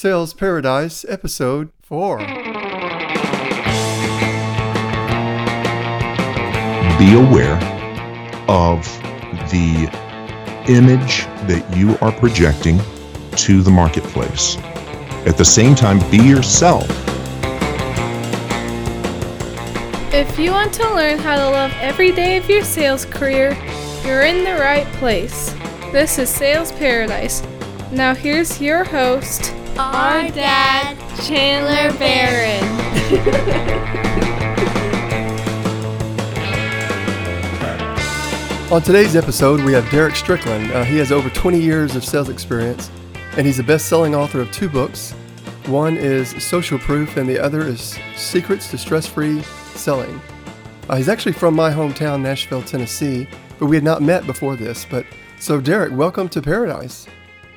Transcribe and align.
Sales 0.00 0.32
Paradise, 0.32 1.04
Episode 1.08 1.72
4. 1.82 2.18
Be 2.18 2.24
aware 7.14 7.58
of 8.46 8.86
the 9.50 9.90
image 10.68 11.24
that 11.48 11.66
you 11.76 11.98
are 12.00 12.12
projecting 12.12 12.78
to 13.32 13.60
the 13.60 13.72
marketplace. 13.72 14.56
At 15.26 15.36
the 15.36 15.44
same 15.44 15.74
time, 15.74 15.98
be 16.12 16.18
yourself. 16.18 16.88
If 20.14 20.38
you 20.38 20.52
want 20.52 20.72
to 20.74 20.94
learn 20.94 21.18
how 21.18 21.34
to 21.34 21.50
love 21.50 21.72
every 21.80 22.12
day 22.12 22.36
of 22.36 22.48
your 22.48 22.62
sales 22.62 23.04
career, 23.04 23.50
you're 24.04 24.22
in 24.22 24.44
the 24.44 24.60
right 24.60 24.86
place. 25.00 25.52
This 25.90 26.20
is 26.20 26.30
Sales 26.30 26.70
Paradise. 26.70 27.42
Now 27.90 28.14
here's 28.14 28.60
your 28.60 28.84
host, 28.84 29.54
Our 29.78 30.28
dad, 30.30 30.98
Chandler 31.22 31.96
Barron. 32.00 32.64
On 38.72 38.82
today's 38.82 39.14
episode, 39.14 39.60
we 39.60 39.72
have 39.74 39.88
Derek 39.88 40.16
Strickland. 40.16 40.72
Uh, 40.72 40.82
he 40.82 40.96
has 40.96 41.12
over 41.12 41.30
20 41.30 41.60
years 41.60 41.94
of 41.94 42.04
sales 42.04 42.28
experience, 42.28 42.90
and 43.36 43.46
he's 43.46 43.60
a 43.60 43.62
best 43.62 43.86
selling 43.86 44.16
author 44.16 44.40
of 44.40 44.50
two 44.50 44.68
books. 44.68 45.12
One 45.66 45.96
is 45.96 46.30
Social 46.42 46.80
Proof, 46.80 47.16
and 47.16 47.28
the 47.28 47.38
other 47.38 47.60
is 47.60 47.96
Secrets 48.16 48.68
to 48.72 48.78
Stress 48.78 49.06
Free 49.06 49.42
Selling. 49.76 50.20
Uh, 50.88 50.96
he's 50.96 51.08
actually 51.08 51.34
from 51.34 51.54
my 51.54 51.70
hometown, 51.70 52.20
Nashville, 52.20 52.62
Tennessee, 52.62 53.28
but 53.60 53.66
we 53.66 53.76
had 53.76 53.84
not 53.84 54.02
met 54.02 54.26
before 54.26 54.56
this. 54.56 54.84
But 54.90 55.06
so, 55.38 55.60
Derek, 55.60 55.92
welcome 55.92 56.28
to 56.30 56.42
Paradise. 56.42 57.06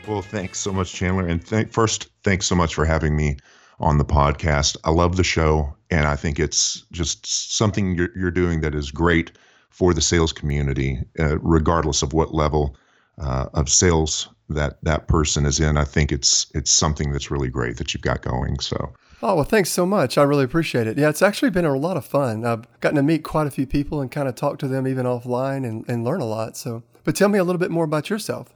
Well, 0.07 0.21
thanks 0.21 0.59
so 0.59 0.73
much, 0.73 0.93
Chandler. 0.93 1.27
And 1.27 1.45
th- 1.45 1.69
first, 1.69 2.09
thanks 2.23 2.45
so 2.45 2.55
much 2.55 2.73
for 2.73 2.85
having 2.85 3.15
me 3.15 3.37
on 3.79 3.97
the 3.97 4.05
podcast. 4.05 4.77
I 4.83 4.91
love 4.91 5.15
the 5.15 5.23
show, 5.23 5.75
and 5.89 6.07
I 6.07 6.15
think 6.15 6.39
it's 6.39 6.83
just 6.91 7.55
something 7.55 7.95
you're, 7.95 8.09
you're 8.15 8.31
doing 8.31 8.61
that 8.61 8.75
is 8.75 8.91
great 8.91 9.31
for 9.69 9.93
the 9.93 10.01
sales 10.01 10.33
community, 10.33 10.99
uh, 11.19 11.39
regardless 11.39 12.01
of 12.01 12.13
what 12.13 12.33
level 12.33 12.75
uh, 13.19 13.47
of 13.53 13.69
sales 13.69 14.29
that 14.49 14.77
that 14.83 15.07
person 15.07 15.45
is 15.45 15.59
in. 15.59 15.77
I 15.77 15.85
think 15.85 16.11
it's 16.11 16.47
it's 16.53 16.71
something 16.71 17.11
that's 17.11 17.31
really 17.31 17.49
great 17.49 17.77
that 17.77 17.93
you've 17.93 18.03
got 18.03 18.21
going. 18.21 18.59
So. 18.59 18.93
Oh, 19.23 19.35
well, 19.35 19.43
thanks 19.43 19.69
so 19.69 19.85
much. 19.85 20.17
I 20.17 20.23
really 20.23 20.43
appreciate 20.43 20.87
it. 20.87 20.97
Yeah, 20.97 21.09
it's 21.09 21.21
actually 21.21 21.51
been 21.51 21.63
a 21.63 21.77
lot 21.77 21.95
of 21.95 22.03
fun. 22.03 22.43
I've 22.43 22.65
gotten 22.79 22.95
to 22.95 23.03
meet 23.03 23.23
quite 23.23 23.45
a 23.45 23.51
few 23.51 23.67
people 23.67 24.01
and 24.01 24.09
kind 24.09 24.27
of 24.27 24.33
talk 24.33 24.57
to 24.59 24.67
them 24.67 24.87
even 24.87 25.05
offline 25.05 25.63
and, 25.63 25.85
and 25.87 26.03
learn 26.03 26.21
a 26.21 26.25
lot. 26.25 26.57
So, 26.57 26.81
but 27.03 27.15
tell 27.15 27.29
me 27.29 27.37
a 27.37 27.43
little 27.43 27.59
bit 27.59 27.69
more 27.69 27.85
about 27.85 28.09
yourself. 28.09 28.51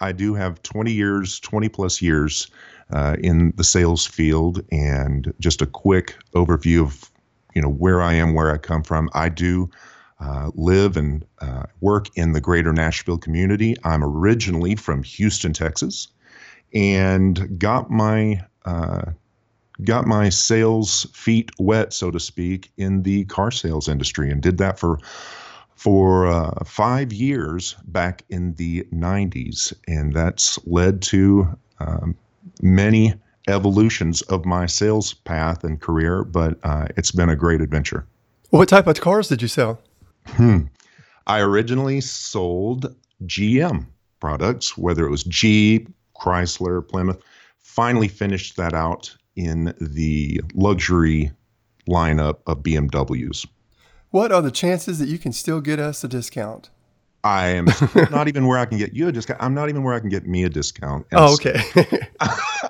I 0.00 0.12
do 0.12 0.34
have 0.34 0.62
20 0.62 0.92
years, 0.92 1.40
20 1.40 1.68
plus 1.68 2.00
years 2.00 2.50
uh, 2.92 3.16
in 3.20 3.52
the 3.56 3.64
sales 3.64 4.06
field, 4.06 4.64
and 4.72 5.32
just 5.40 5.62
a 5.62 5.66
quick 5.66 6.16
overview 6.34 6.82
of 6.82 7.10
you 7.54 7.62
know 7.62 7.68
where 7.70 8.00
I 8.00 8.14
am, 8.14 8.34
where 8.34 8.52
I 8.52 8.58
come 8.58 8.82
from. 8.82 9.10
I 9.12 9.28
do 9.28 9.70
uh, 10.20 10.50
live 10.54 10.96
and 10.96 11.24
uh, 11.40 11.64
work 11.80 12.06
in 12.16 12.32
the 12.32 12.40
greater 12.40 12.72
Nashville 12.72 13.18
community. 13.18 13.76
I'm 13.84 14.04
originally 14.04 14.76
from 14.76 15.02
Houston, 15.02 15.52
Texas, 15.52 16.08
and 16.74 17.58
got 17.58 17.90
my 17.90 18.44
uh, 18.64 19.12
got 19.84 20.06
my 20.06 20.28
sales 20.28 21.06
feet 21.14 21.50
wet, 21.58 21.92
so 21.92 22.10
to 22.10 22.20
speak, 22.20 22.70
in 22.76 23.02
the 23.02 23.24
car 23.26 23.50
sales 23.50 23.88
industry, 23.88 24.30
and 24.30 24.42
did 24.42 24.58
that 24.58 24.78
for 24.78 24.98
for 25.80 26.26
uh, 26.26 26.62
five 26.66 27.10
years 27.10 27.74
back 27.86 28.22
in 28.28 28.52
the 28.56 28.86
90s, 28.92 29.72
and 29.88 30.12
that's 30.12 30.58
led 30.66 31.00
to 31.00 31.56
um, 31.78 32.14
many 32.60 33.14
evolutions 33.48 34.20
of 34.22 34.44
my 34.44 34.66
sales 34.66 35.14
path 35.14 35.64
and 35.64 35.80
career. 35.80 36.22
But 36.22 36.58
uh, 36.64 36.88
it's 36.98 37.12
been 37.12 37.30
a 37.30 37.34
great 37.34 37.62
adventure. 37.62 38.04
What 38.50 38.68
type 38.68 38.86
of 38.88 39.00
cars 39.00 39.28
did 39.28 39.40
you 39.40 39.48
sell? 39.48 39.80
Hmm. 40.26 40.64
I 41.26 41.40
originally 41.40 42.02
sold 42.02 42.94
GM 43.24 43.86
products, 44.20 44.76
whether 44.76 45.06
it 45.06 45.10
was 45.10 45.24
Jeep, 45.24 45.88
Chrysler, 46.14 46.86
Plymouth. 46.86 47.22
Finally 47.58 48.08
finished 48.08 48.58
that 48.58 48.74
out 48.74 49.16
in 49.34 49.74
the 49.80 50.42
luxury 50.52 51.32
lineup 51.88 52.40
of 52.46 52.58
BMWs. 52.58 53.46
What 54.10 54.32
are 54.32 54.42
the 54.42 54.50
chances 54.50 54.98
that 54.98 55.08
you 55.08 55.18
can 55.18 55.32
still 55.32 55.60
get 55.60 55.78
us 55.78 56.02
a 56.04 56.08
discount? 56.08 56.70
I 57.22 57.48
am 57.48 57.66
not 58.10 58.28
even 58.28 58.46
where 58.46 58.58
I 58.58 58.64
can 58.64 58.78
get 58.78 58.94
you 58.94 59.08
a 59.08 59.12
discount. 59.12 59.42
I'm 59.42 59.54
not 59.54 59.68
even 59.68 59.82
where 59.82 59.94
I 59.94 60.00
can 60.00 60.08
get 60.08 60.26
me 60.26 60.44
a 60.44 60.48
discount. 60.48 61.06
And 61.10 61.20
Oh, 61.20 61.34
okay. 61.34 61.60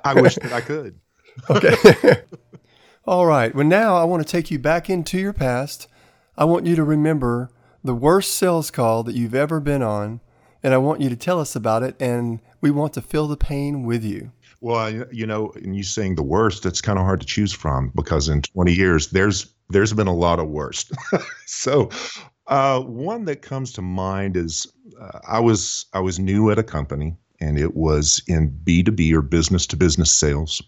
I 0.04 0.14
wish 0.20 0.34
that 0.36 0.52
I 0.52 0.60
could. 0.60 0.98
okay. 1.50 2.22
All 3.06 3.26
right. 3.26 3.54
Well, 3.54 3.66
now 3.66 3.96
I 3.96 4.04
want 4.04 4.26
to 4.26 4.30
take 4.30 4.50
you 4.50 4.58
back 4.58 4.90
into 4.90 5.18
your 5.18 5.32
past. 5.32 5.86
I 6.36 6.44
want 6.44 6.66
you 6.66 6.76
to 6.76 6.84
remember 6.84 7.50
the 7.82 7.94
worst 7.94 8.34
sales 8.34 8.70
call 8.70 9.02
that 9.04 9.14
you've 9.14 9.34
ever 9.34 9.60
been 9.60 9.82
on, 9.82 10.20
and 10.62 10.74
I 10.74 10.78
want 10.78 11.00
you 11.00 11.08
to 11.08 11.16
tell 11.16 11.40
us 11.40 11.56
about 11.56 11.82
it, 11.82 11.96
and 12.00 12.40
we 12.60 12.70
want 12.70 12.92
to 12.94 13.00
feel 13.02 13.26
the 13.28 13.36
pain 13.36 13.84
with 13.84 14.04
you. 14.04 14.32
Well, 14.60 14.76
I- 14.76 15.04
you 15.10 15.26
know, 15.26 15.52
and 15.56 15.74
you 15.74 15.82
saying 15.82 16.16
the 16.16 16.22
worst, 16.22 16.66
it's 16.66 16.80
kind 16.82 16.98
of 16.98 17.04
hard 17.04 17.20
to 17.20 17.26
choose 17.26 17.52
from 17.52 17.92
because 17.94 18.28
in 18.28 18.42
20 18.42 18.72
years, 18.74 19.08
there's 19.10 19.54
there's 19.70 19.92
been 19.92 20.06
a 20.06 20.14
lot 20.14 20.38
of 20.38 20.48
worst. 20.48 20.92
so, 21.46 21.88
uh, 22.48 22.80
one 22.80 23.24
that 23.26 23.42
comes 23.42 23.72
to 23.72 23.82
mind 23.82 24.36
is 24.36 24.66
uh, 25.00 25.20
I 25.26 25.40
was 25.40 25.86
I 25.92 26.00
was 26.00 26.18
new 26.18 26.50
at 26.50 26.58
a 26.58 26.62
company, 26.62 27.16
and 27.40 27.58
it 27.58 27.76
was 27.76 28.22
in 28.26 28.50
B2B 28.64 29.12
or 29.12 29.22
business 29.22 29.66
to 29.68 29.76
business 29.76 30.12
sales. 30.12 30.60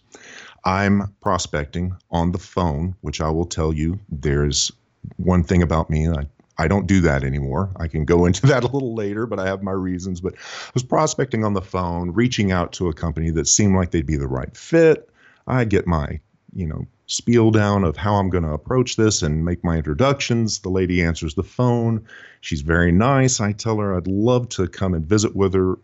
I'm 0.64 1.12
prospecting 1.20 1.96
on 2.10 2.32
the 2.32 2.38
phone, 2.38 2.94
which 3.00 3.20
I 3.20 3.30
will 3.30 3.46
tell 3.46 3.72
you 3.72 3.98
there's 4.08 4.70
one 5.16 5.42
thing 5.42 5.60
about 5.60 5.90
me. 5.90 6.08
I, 6.08 6.26
I 6.58 6.68
don't 6.68 6.86
do 6.86 7.00
that 7.00 7.24
anymore. 7.24 7.72
I 7.76 7.88
can 7.88 8.04
go 8.04 8.24
into 8.26 8.46
that 8.46 8.62
a 8.62 8.68
little 8.68 8.94
later, 8.94 9.26
but 9.26 9.40
I 9.40 9.46
have 9.46 9.62
my 9.62 9.72
reasons. 9.72 10.20
But 10.20 10.34
I 10.34 10.70
was 10.74 10.84
prospecting 10.84 11.44
on 11.44 11.54
the 11.54 11.62
phone, 11.62 12.12
reaching 12.12 12.52
out 12.52 12.72
to 12.74 12.88
a 12.88 12.94
company 12.94 13.30
that 13.32 13.48
seemed 13.48 13.74
like 13.74 13.90
they'd 13.90 14.06
be 14.06 14.16
the 14.16 14.28
right 14.28 14.56
fit. 14.56 15.08
I 15.48 15.64
get 15.64 15.88
my, 15.88 16.20
you 16.54 16.66
know, 16.66 16.86
spiel 17.06 17.50
down 17.50 17.84
of 17.84 17.96
how 17.96 18.14
I'm 18.14 18.30
going 18.30 18.44
to 18.44 18.52
approach 18.52 18.96
this 18.96 19.22
and 19.22 19.44
make 19.44 19.64
my 19.64 19.76
introductions. 19.76 20.58
The 20.58 20.68
lady 20.68 21.02
answers 21.02 21.34
the 21.34 21.42
phone. 21.42 22.06
She's 22.40 22.60
very 22.60 22.92
nice. 22.92 23.40
I 23.40 23.52
tell 23.52 23.78
her 23.78 23.96
I'd 23.96 24.06
love 24.06 24.48
to 24.50 24.68
come 24.68 24.94
and 24.94 25.06
visit 25.06 25.34
with 25.34 25.54
her, 25.54 25.78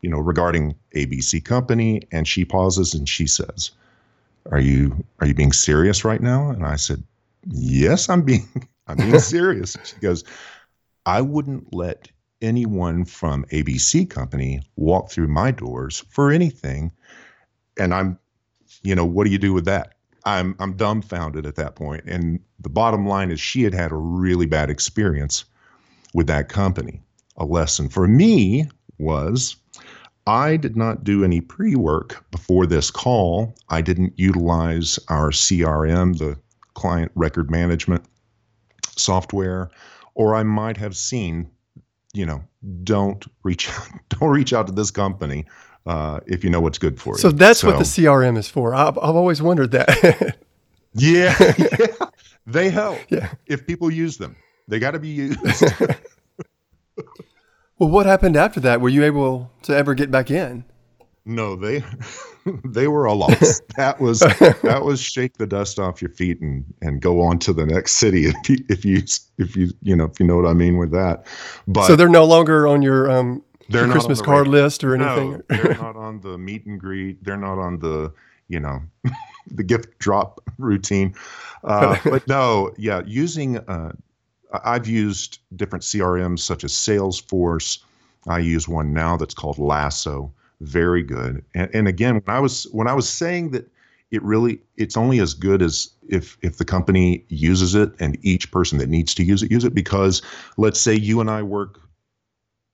you 0.00 0.10
know, 0.10 0.18
regarding 0.18 0.74
ABC 0.94 1.44
company. 1.44 2.02
And 2.12 2.26
she 2.26 2.44
pauses 2.44 2.94
and 2.94 3.08
she 3.08 3.26
says, 3.26 3.70
"Are 4.50 4.60
you 4.60 5.04
are 5.20 5.26
you 5.26 5.34
being 5.34 5.52
serious 5.52 6.04
right 6.04 6.22
now?" 6.22 6.50
And 6.50 6.64
I 6.64 6.76
said, 6.76 7.02
"Yes, 7.46 8.08
I'm 8.08 8.22
being 8.22 8.48
I'm 8.86 8.96
being 8.96 9.18
serious." 9.18 9.76
She 9.84 9.96
goes, 9.96 10.24
"I 11.04 11.20
wouldn't 11.20 11.74
let 11.74 12.08
anyone 12.42 13.04
from 13.04 13.44
ABC 13.46 14.08
company 14.08 14.62
walk 14.76 15.10
through 15.10 15.28
my 15.28 15.50
doors 15.50 16.04
for 16.08 16.30
anything." 16.30 16.92
And 17.78 17.92
I'm, 17.92 18.18
you 18.82 18.94
know, 18.94 19.04
what 19.04 19.24
do 19.24 19.30
you 19.30 19.38
do 19.38 19.52
with 19.52 19.66
that? 19.66 19.95
I'm 20.26 20.56
I'm 20.58 20.74
dumbfounded 20.74 21.46
at 21.46 21.54
that 21.54 21.76
point. 21.76 22.04
And 22.06 22.40
the 22.58 22.68
bottom 22.68 23.06
line 23.06 23.30
is 23.30 23.40
she 23.40 23.62
had 23.62 23.72
had 23.72 23.92
a 23.92 23.96
really 23.96 24.46
bad 24.46 24.68
experience 24.68 25.44
with 26.12 26.26
that 26.26 26.48
company. 26.48 27.00
A 27.36 27.44
lesson 27.44 27.88
for 27.88 28.08
me 28.08 28.68
was 28.98 29.56
I 30.26 30.56
did 30.56 30.76
not 30.76 31.04
do 31.04 31.22
any 31.22 31.40
pre-work 31.40 32.24
before 32.32 32.66
this 32.66 32.90
call. 32.90 33.54
I 33.68 33.80
didn't 33.80 34.18
utilize 34.18 34.98
our 35.08 35.30
CRM, 35.30 36.18
the 36.18 36.36
client 36.74 37.12
record 37.14 37.50
management 37.50 38.04
software, 38.96 39.70
or 40.14 40.34
I 40.34 40.42
might 40.42 40.76
have 40.78 40.96
seen, 40.96 41.48
you 42.12 42.26
know, 42.26 42.42
don't 42.82 43.24
reach 43.44 43.70
don't 44.08 44.30
reach 44.30 44.52
out 44.52 44.66
to 44.66 44.72
this 44.72 44.90
company 44.90 45.46
uh, 45.86 46.20
if 46.26 46.44
you 46.44 46.50
know 46.50 46.60
what's 46.60 46.78
good 46.78 47.00
for 47.00 47.14
you. 47.14 47.18
So 47.18 47.30
that's 47.30 47.62
what 47.64 47.78
the 47.78 47.84
CRM 47.84 48.36
is 48.36 48.48
for. 48.48 48.74
I've, 48.74 48.98
I've 48.98 49.16
always 49.16 49.42
wondered 49.42 49.72
that. 49.72 50.36
Yeah, 50.98 51.36
yeah. 51.58 51.86
They 52.46 52.70
help 52.70 52.98
yeah. 53.10 53.34
if 53.44 53.66
people 53.66 53.90
use 53.90 54.16
them. 54.16 54.34
They 54.66 54.78
got 54.78 54.92
to 54.92 54.98
be 54.98 55.08
used. 55.08 55.62
Well, 57.78 57.90
what 57.90 58.06
happened 58.06 58.36
after 58.36 58.60
that? 58.60 58.80
Were 58.80 58.88
you 58.88 59.04
able 59.04 59.50
to 59.64 59.76
ever 59.76 59.94
get 59.94 60.10
back 60.10 60.30
in? 60.30 60.64
no, 61.26 61.56
they 61.56 61.82
they 62.64 62.86
were 62.86 63.04
a 63.04 63.12
loss. 63.12 63.60
That 63.76 64.00
was 64.00 64.20
that 64.20 64.80
was 64.84 65.00
shake 65.00 65.36
the 65.36 65.46
dust 65.46 65.78
off 65.78 66.00
your 66.00 66.10
feet 66.12 66.40
and 66.40 66.64
and 66.80 67.02
go 67.02 67.20
on 67.20 67.38
to 67.40 67.52
the 67.52 67.66
next 67.66 67.92
city 67.92 68.26
if 68.26 68.48
you 68.48 68.56
if 68.68 68.84
you 68.84 69.02
if 69.38 69.56
you 69.56 69.72
you 69.82 69.96
know 69.96 70.04
if 70.04 70.18
you 70.20 70.26
know 70.26 70.36
what 70.36 70.46
I 70.46 70.54
mean 70.54 70.78
with 70.78 70.92
that. 70.92 71.26
But 71.66 71.88
so 71.88 71.96
they're 71.96 72.08
no 72.08 72.24
longer 72.24 72.66
on 72.68 72.80
your 72.80 73.10
um, 73.10 73.42
they're 73.68 73.88
Christmas 73.88 74.18
the 74.18 74.24
card 74.24 74.48
list 74.48 74.84
or 74.84 74.94
anything. 74.94 75.32
No, 75.32 75.42
they're 75.48 75.74
not 75.80 75.96
on 75.96 76.20
the 76.20 76.38
meet 76.38 76.66
and 76.66 76.78
greet. 76.78 77.22
They're 77.24 77.36
not 77.36 77.58
on 77.58 77.78
the, 77.78 78.12
you 78.48 78.60
know, 78.60 78.80
the 79.50 79.62
gift 79.62 79.98
drop 79.98 80.40
routine. 80.58 81.14
Uh, 81.64 81.96
but 82.04 82.26
no, 82.28 82.72
yeah, 82.76 83.02
using, 83.06 83.58
uh, 83.58 83.92
I've 84.64 84.86
used 84.86 85.40
different 85.56 85.82
CRMs 85.82 86.40
such 86.40 86.64
as 86.64 86.72
Salesforce. 86.72 87.78
I 88.28 88.38
use 88.38 88.68
one 88.68 88.92
now 88.92 89.16
that's 89.16 89.34
called 89.34 89.58
Lasso. 89.58 90.32
very 90.60 91.02
good. 91.02 91.44
And, 91.54 91.70
and 91.74 91.88
again, 91.88 92.14
when 92.14 92.36
I 92.36 92.40
was 92.40 92.64
when 92.72 92.88
I 92.88 92.94
was 92.94 93.08
saying 93.08 93.50
that 93.50 93.68
it 94.10 94.22
really 94.22 94.60
it's 94.76 94.96
only 94.96 95.18
as 95.18 95.34
good 95.34 95.62
as 95.62 95.90
if 96.08 96.38
if 96.42 96.58
the 96.58 96.64
company 96.64 97.24
uses 97.28 97.74
it 97.74 97.92
and 97.98 98.16
each 98.22 98.50
person 98.50 98.78
that 98.78 98.88
needs 98.88 99.14
to 99.14 99.24
use 99.24 99.42
it 99.42 99.50
use 99.50 99.64
it 99.64 99.74
because 99.74 100.22
let's 100.56 100.80
say 100.80 100.94
you 100.94 101.20
and 101.20 101.30
I 101.30 101.42
work 101.42 101.80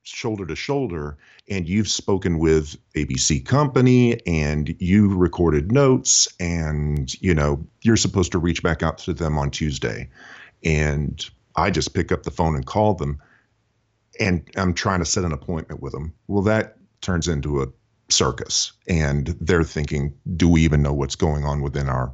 shoulder 0.02 0.44
to 0.46 0.56
shoulder 0.56 1.16
and 1.48 1.68
you've 1.68 1.88
spoken 1.88 2.38
with 2.38 2.76
ABC 2.94 3.44
company 3.44 4.20
and 4.26 4.74
you 4.80 5.14
recorded 5.14 5.70
notes 5.70 6.28
and 6.40 7.14
you 7.22 7.34
know 7.34 7.64
you're 7.82 7.96
supposed 7.96 8.32
to 8.32 8.38
reach 8.38 8.62
back 8.62 8.82
out 8.82 8.98
to 8.98 9.12
them 9.12 9.38
on 9.38 9.50
Tuesday. 9.50 10.08
And 10.64 11.24
I 11.56 11.70
just 11.70 11.94
pick 11.94 12.10
up 12.10 12.24
the 12.24 12.30
phone 12.30 12.54
and 12.56 12.66
call 12.66 12.94
them 12.94 13.20
and 14.18 14.48
I'm 14.56 14.74
trying 14.74 14.98
to 14.98 15.04
set 15.04 15.24
an 15.24 15.32
appointment 15.32 15.80
with 15.80 15.92
them. 15.92 16.12
Well 16.26 16.42
that 16.42 16.76
turns 17.00 17.28
into 17.28 17.62
a 17.62 17.66
circus 18.08 18.72
and 18.88 19.28
they're 19.40 19.64
thinking 19.64 20.14
do 20.36 20.48
we 20.48 20.62
even 20.62 20.82
know 20.82 20.92
what's 20.92 21.16
going 21.16 21.44
on 21.44 21.62
within 21.62 21.88
our 21.88 22.12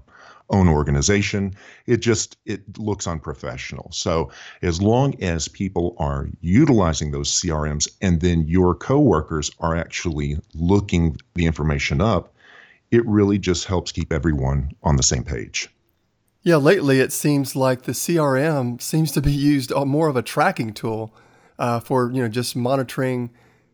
own 0.50 0.68
organization. 0.68 1.54
It 1.86 1.98
just 1.98 2.36
it 2.46 2.78
looks 2.78 3.06
unprofessional. 3.06 3.90
So 3.92 4.30
as 4.62 4.80
long 4.80 5.20
as 5.22 5.48
people 5.48 5.94
are 5.98 6.28
utilizing 6.40 7.10
those 7.10 7.28
crms 7.28 7.88
and 8.00 8.20
then 8.20 8.46
your 8.46 8.74
coworkers 8.74 9.50
are 9.60 9.76
actually 9.76 10.38
looking 10.54 11.16
the 11.34 11.46
information 11.46 12.00
up 12.00 12.34
it 12.90 13.04
really 13.06 13.38
just 13.38 13.66
helps 13.66 13.92
keep 13.92 14.12
everyone 14.12 14.70
on 14.82 14.96
the 14.96 15.02
same 15.02 15.22
page. 15.22 15.68
Yeah 16.42 16.56
lately 16.56 17.00
it 17.00 17.12
seems 17.12 17.54
like 17.54 17.82
the 17.82 17.92
crm 17.92 18.80
seems 18.80 19.12
to 19.12 19.20
be 19.20 19.32
used 19.32 19.72
more 19.74 20.08
of 20.08 20.16
a 20.16 20.22
tracking 20.22 20.72
tool 20.72 21.14
uh, 21.58 21.80
for 21.80 22.10
you 22.10 22.22
know 22.22 22.28
just 22.28 22.56
monitoring 22.56 23.30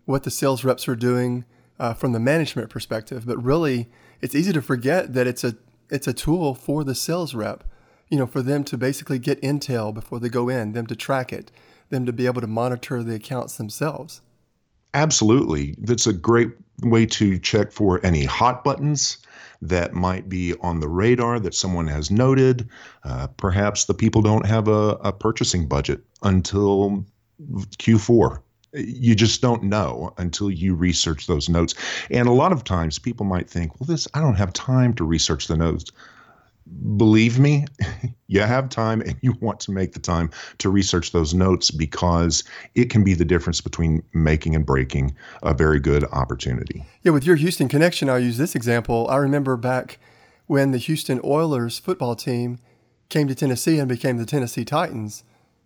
what 0.06 0.24
the 0.24 0.30
sales 0.30 0.64
reps 0.64 0.88
are 0.88 0.96
doing 0.96 1.44
uh, 1.78 1.94
from 1.94 2.12
the 2.12 2.20
management 2.20 2.70
perspective. 2.70 3.26
But 3.26 3.42
really, 3.42 3.88
it's 4.20 4.34
easy 4.34 4.52
to 4.52 4.62
forget 4.62 5.14
that 5.14 5.26
it's 5.26 5.44
a 5.44 5.56
it's 5.90 6.06
a 6.06 6.12
tool 6.12 6.54
for 6.54 6.84
the 6.84 6.94
sales 6.94 7.34
rep. 7.34 7.64
You 8.08 8.18
know, 8.18 8.26
for 8.26 8.42
them 8.42 8.64
to 8.64 8.76
basically 8.76 9.18
get 9.18 9.40
intel 9.40 9.92
before 9.92 10.20
they 10.20 10.28
go 10.28 10.48
in, 10.48 10.72
them 10.72 10.86
to 10.86 10.94
track 10.94 11.32
it, 11.32 11.50
them 11.88 12.06
to 12.06 12.12
be 12.12 12.26
able 12.26 12.42
to 12.42 12.46
monitor 12.46 13.02
the 13.02 13.14
accounts 13.14 13.56
themselves. 13.56 14.20
Absolutely, 14.92 15.74
that's 15.78 16.06
a 16.06 16.12
great 16.12 16.50
way 16.82 17.06
to 17.06 17.38
check 17.38 17.72
for 17.72 18.04
any 18.04 18.24
hot 18.24 18.62
buttons 18.62 19.18
that 19.62 19.94
might 19.94 20.28
be 20.28 20.54
on 20.60 20.80
the 20.80 20.88
radar 20.88 21.40
that 21.40 21.54
someone 21.54 21.88
has 21.88 22.10
noted. 22.10 22.68
Uh, 23.02 23.26
perhaps 23.36 23.86
the 23.86 23.94
people 23.94 24.22
don't 24.22 24.46
have 24.46 24.68
a, 24.68 24.98
a 25.02 25.12
purchasing 25.12 25.66
budget 25.66 26.00
until 26.22 27.04
Q4 27.50 28.40
you 28.74 29.14
just 29.14 29.40
don't 29.40 29.62
know 29.62 30.12
until 30.18 30.50
you 30.50 30.74
research 30.74 31.26
those 31.26 31.48
notes. 31.48 31.74
And 32.10 32.28
a 32.28 32.32
lot 32.32 32.52
of 32.52 32.64
times 32.64 32.98
people 32.98 33.24
might 33.24 33.48
think, 33.48 33.78
well, 33.78 33.86
this, 33.86 34.08
I 34.14 34.20
don't 34.20 34.34
have 34.34 34.52
time 34.52 34.94
to 34.94 35.04
research 35.04 35.46
the 35.46 35.56
notes. 35.56 35.92
Believe 36.96 37.38
me, 37.38 37.66
you 38.26 38.40
have 38.40 38.68
time 38.68 39.00
and 39.02 39.16
you 39.20 39.34
want 39.40 39.60
to 39.60 39.70
make 39.70 39.92
the 39.92 40.00
time 40.00 40.30
to 40.58 40.70
research 40.70 41.12
those 41.12 41.34
notes 41.34 41.70
because 41.70 42.42
it 42.74 42.90
can 42.90 43.04
be 43.04 43.14
the 43.14 43.24
difference 43.24 43.60
between 43.60 44.02
making 44.12 44.54
and 44.54 44.66
breaking 44.66 45.14
a 45.42 45.54
very 45.54 45.78
good 45.78 46.04
opportunity. 46.04 46.84
Yeah, 47.02 47.12
with 47.12 47.24
your 47.24 47.36
Houston 47.36 47.68
connection, 47.68 48.08
I'll 48.08 48.18
use 48.18 48.38
this 48.38 48.54
example. 48.54 49.06
I 49.08 49.16
remember 49.16 49.56
back 49.56 49.98
when 50.46 50.72
the 50.72 50.78
Houston 50.78 51.20
Oilers 51.22 51.78
football 51.78 52.16
team 52.16 52.58
came 53.08 53.28
to 53.28 53.34
Tennessee 53.34 53.78
and 53.78 53.88
became 53.88 54.16
the 54.16 54.26
Tennessee 54.26 54.64
Titans. 54.64 55.22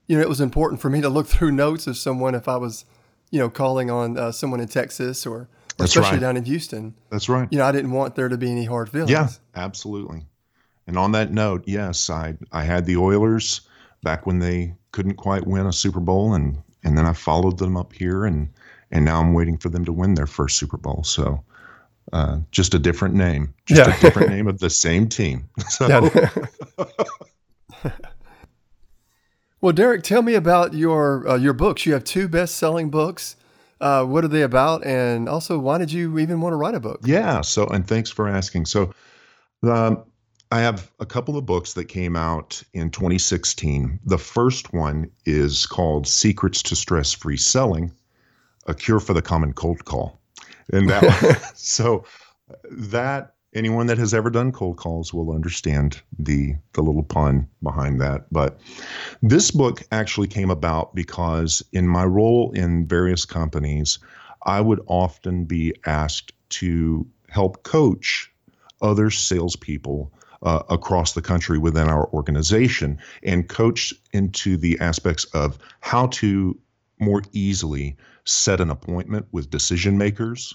You 0.08 0.16
know, 0.16 0.22
it 0.22 0.28
was 0.28 0.40
important 0.40 0.81
for 0.81 0.90
me 0.90 1.00
to 1.00 1.08
look 1.08 1.26
through 1.26 1.52
notes 1.52 1.87
of 1.87 1.96
someone 1.96 2.34
if 2.34 2.49
I 2.49 2.56
was 2.56 2.84
you 3.30 3.38
know, 3.38 3.48
calling 3.50 3.90
on 3.90 4.16
uh, 4.19 4.32
someone 4.32 4.60
in 4.60 4.69
Texas 4.69 5.26
or, 5.26 5.48
That's 5.76 5.90
especially 5.94 6.16
right. 6.16 6.20
down 6.20 6.36
in 6.36 6.44
Houston. 6.44 6.94
That's 7.10 7.28
right. 7.28 7.48
You 7.50 7.58
know, 7.58 7.64
I 7.64 7.72
didn't 7.72 7.90
want 7.92 8.14
there 8.16 8.28
to 8.28 8.36
be 8.38 8.50
any 8.50 8.64
hard 8.64 8.88
feelings. 8.90 9.10
Yeah, 9.10 9.28
absolutely. 9.54 10.26
And 10.86 10.96
on 10.98 11.12
that 11.12 11.30
note, 11.32 11.64
yes, 11.66 12.08
I 12.10 12.36
I 12.52 12.64
had 12.64 12.86
the 12.86 12.96
Oilers 12.96 13.60
back 14.02 14.26
when 14.26 14.38
they 14.38 14.75
couldn't 14.92 15.14
quite 15.16 15.46
win 15.46 15.66
a 15.66 15.72
Super 15.72 16.00
Bowl, 16.00 16.34
and 16.34 16.62
and 16.82 16.96
then 16.96 17.04
I 17.04 17.12
followed 17.12 17.58
them 17.58 17.76
up 17.76 17.92
here, 17.92 18.25
and 18.25 18.48
and 18.90 19.04
now 19.04 19.20
I'm 19.20 19.34
waiting 19.34 19.58
for 19.58 19.69
them 19.69 19.84
to 19.84 19.92
win 19.92 20.14
their 20.14 20.26
first 20.26 20.56
Super 20.58 20.76
Bowl. 20.78 21.04
So. 21.04 21.44
Uh, 22.10 22.38
just 22.52 22.72
a 22.72 22.78
different 22.78 23.14
name, 23.14 23.52
just 23.66 23.86
Yeah. 23.86 23.94
a 23.94 24.00
different 24.00 24.30
name 24.30 24.46
of 24.48 24.60
the 24.60 24.70
same 24.70 25.10
team. 25.10 25.46
So, 25.69 25.86
Yeah. 25.88 26.30
well, 29.60 29.72
Derek, 29.72 30.02
tell 30.02 30.22
me 30.22 30.34
about 30.34 30.75
your 30.75 31.28
uh, 31.28 31.37
your 31.37 31.52
books. 31.52 31.87
You 31.87 31.93
have 31.94 32.05
two 32.05 32.28
best-selling 32.28 32.90
books. 32.90 33.37
Uh, 33.81 34.05
what 34.05 34.25
are 34.25 34.28
they 34.28 34.43
about? 34.43 34.84
And 34.84 35.28
also, 35.28 35.58
why 35.58 35.78
did 35.78 35.93
you 35.93 36.19
even 36.19 36.40
want 36.40 36.52
to 36.52 36.56
write 36.56 36.75
a 36.75 36.81
book? 36.81 37.00
Yeah. 37.05 37.43
So, 37.43 37.66
and 37.66 37.87
thanks 37.87 38.10
for 38.10 38.28
asking. 38.28 38.66
So, 38.66 38.93
um, 39.62 40.05
I 40.50 40.60
have 40.60 40.90
a 40.99 41.06
couple 41.06 41.37
of 41.37 41.44
books 41.44 41.75
that 41.75 41.84
came 41.87 42.16
out 42.16 42.62
in 42.72 42.90
2016. 42.90 44.00
The 44.05 44.19
first 44.19 44.72
one 44.72 45.10
is 45.26 45.66
called 45.66 46.06
Secrets 46.06 46.62
to 46.64 46.76
Stress 46.76 47.12
Free 47.12 47.37
Selling 47.37 47.93
A 48.66 48.75
Cure 48.75 49.00
for 49.00 49.12
the 49.12 49.22
Common 49.22 49.52
Cold 49.52 49.84
Call. 49.84 50.19
And 50.72 50.88
that, 50.88 51.52
so 51.54 52.04
that 52.70 53.34
anyone 53.55 53.87
that 53.87 53.99
has 53.99 54.12
ever 54.12 54.31
done 54.31 54.53
cold 54.53 54.77
calls 54.77 55.12
will 55.12 55.33
understand 55.33 56.03
the 56.19 56.55
the 56.75 56.83
little 56.83 57.03
pun 57.03 57.49
behind 57.62 58.00
that. 58.00 58.27
But 58.33 58.61
this 59.23 59.50
book 59.50 59.83
actually 59.91 60.29
came 60.29 60.50
about 60.50 60.95
because 60.95 61.62
in 61.73 61.89
my 61.89 62.05
role 62.05 62.53
in 62.53 62.87
various 62.87 63.25
companies 63.25 63.99
i 64.45 64.61
would 64.61 64.81
often 64.87 65.45
be 65.45 65.75
asked 65.87 66.33
to 66.49 67.06
help 67.29 67.62
coach 67.62 68.33
other 68.81 69.11
salespeople 69.11 70.12
uh, 70.43 70.62
across 70.71 71.12
the 71.12 71.23
country 71.23 71.59
within 71.59 71.89
our 71.89 72.09
organization 72.11 72.99
and 73.25 73.49
coach 73.49 73.93
into 74.12 74.56
the 74.56 74.79
aspects 74.79 75.25
of 75.35 75.59
how 75.81 76.06
to 76.06 76.56
more 77.00 77.23
easily 77.33 77.97
set 78.25 78.61
an 78.61 78.71
appointment 78.71 79.27
with 79.33 79.50
decision 79.50 79.99
makers 79.99 80.55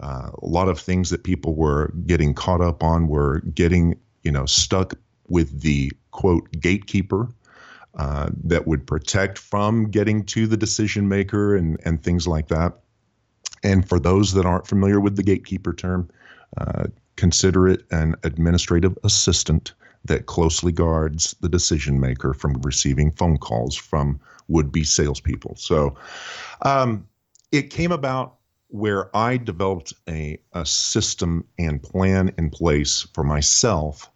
uh, 0.00 0.30
a 0.42 0.46
lot 0.46 0.68
of 0.68 0.78
things 0.78 1.10
that 1.10 1.24
people 1.24 1.54
were 1.54 1.92
getting 2.06 2.34
caught 2.34 2.60
up 2.60 2.82
on 2.82 3.08
were 3.08 3.40
getting 3.54 3.98
you 4.22 4.32
know 4.32 4.46
stuck 4.46 4.94
with 5.28 5.60
the 5.60 5.92
quote 6.10 6.50
gatekeeper 6.60 7.28
uh, 7.98 8.30
that 8.44 8.66
would 8.66 8.86
protect 8.86 9.38
from 9.38 9.90
getting 9.90 10.24
to 10.24 10.46
the 10.46 10.56
decision 10.56 11.08
maker 11.08 11.56
and 11.56 11.78
and 11.84 12.02
things 12.02 12.26
like 12.26 12.48
that. 12.48 12.74
And 13.64 13.88
for 13.88 13.98
those 13.98 14.34
that 14.34 14.46
aren't 14.46 14.68
familiar 14.68 15.00
with 15.00 15.16
the 15.16 15.22
gatekeeper 15.22 15.72
term 15.72 16.08
uh, 16.56 16.84
consider 17.16 17.68
it 17.68 17.84
an 17.90 18.14
administrative 18.22 18.96
assistant 19.04 19.74
that 20.04 20.26
closely 20.26 20.72
guards 20.72 21.34
the 21.40 21.48
decision 21.48 22.00
maker 22.00 22.32
from 22.32 22.54
receiving 22.62 23.10
phone 23.12 23.36
calls 23.36 23.74
from 23.74 24.18
would-be 24.46 24.84
salespeople. 24.84 25.54
So 25.56 25.96
um, 26.62 27.06
it 27.52 27.70
came 27.70 27.92
about 27.92 28.37
where 28.68 29.14
I 29.16 29.36
developed 29.36 29.92
a, 30.08 30.38
a 30.52 30.64
system 30.64 31.44
and 31.58 31.82
plan 31.82 32.32
in 32.38 32.50
place 32.50 33.06
for 33.14 33.24
myself 33.24 34.10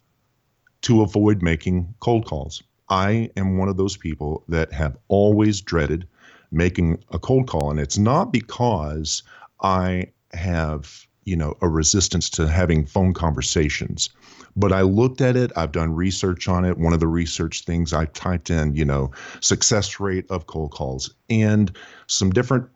to 0.82 1.02
avoid 1.02 1.42
making 1.42 1.94
cold 2.00 2.26
calls. 2.26 2.62
I 2.88 3.30
am 3.36 3.56
one 3.56 3.68
of 3.68 3.76
those 3.76 3.96
people 3.96 4.44
that 4.48 4.72
have 4.72 4.96
always 5.08 5.60
dreaded 5.60 6.06
making 6.50 7.02
a 7.10 7.18
cold 7.18 7.48
call. 7.48 7.70
And 7.70 7.80
it's 7.80 7.96
not 7.96 8.32
because 8.32 9.22
I 9.62 10.08
have, 10.34 11.06
you 11.24 11.36
know, 11.36 11.56
a 11.62 11.68
resistance 11.68 12.28
to 12.30 12.48
having 12.48 12.84
phone 12.84 13.14
conversations. 13.14 14.10
But 14.54 14.72
I 14.72 14.82
looked 14.82 15.22
at 15.22 15.36
it, 15.36 15.50
I've 15.56 15.72
done 15.72 15.94
research 15.94 16.48
on 16.48 16.66
it. 16.66 16.76
One 16.76 16.92
of 16.92 17.00
the 17.00 17.06
research 17.06 17.64
things 17.64 17.94
I 17.94 18.04
typed 18.06 18.50
in, 18.50 18.76
you 18.76 18.84
know, 18.84 19.12
success 19.40 19.98
rate 19.98 20.26
of 20.28 20.46
cold 20.46 20.72
calls 20.72 21.14
and 21.30 21.74
some 22.06 22.30
different 22.30 22.68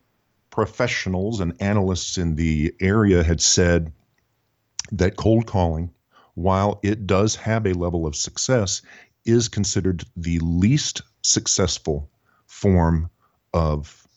professionals 0.57 1.39
and 1.39 1.53
analysts 1.59 2.17
in 2.17 2.35
the 2.35 2.73
area 2.79 3.23
had 3.23 3.39
said 3.39 3.93
that 4.91 5.15
cold 5.15 5.45
calling, 5.45 5.87
while 6.33 6.79
it 6.81 7.05
does 7.05 7.35
have 7.35 7.67
a 7.67 7.73
level 7.73 8.07
of 8.07 8.15
success, 8.15 8.81
is 9.23 9.47
considered 9.47 10.03
the 10.15 10.39
least 10.39 11.03
successful 11.21 12.09
form 12.47 13.07
of 13.53 14.07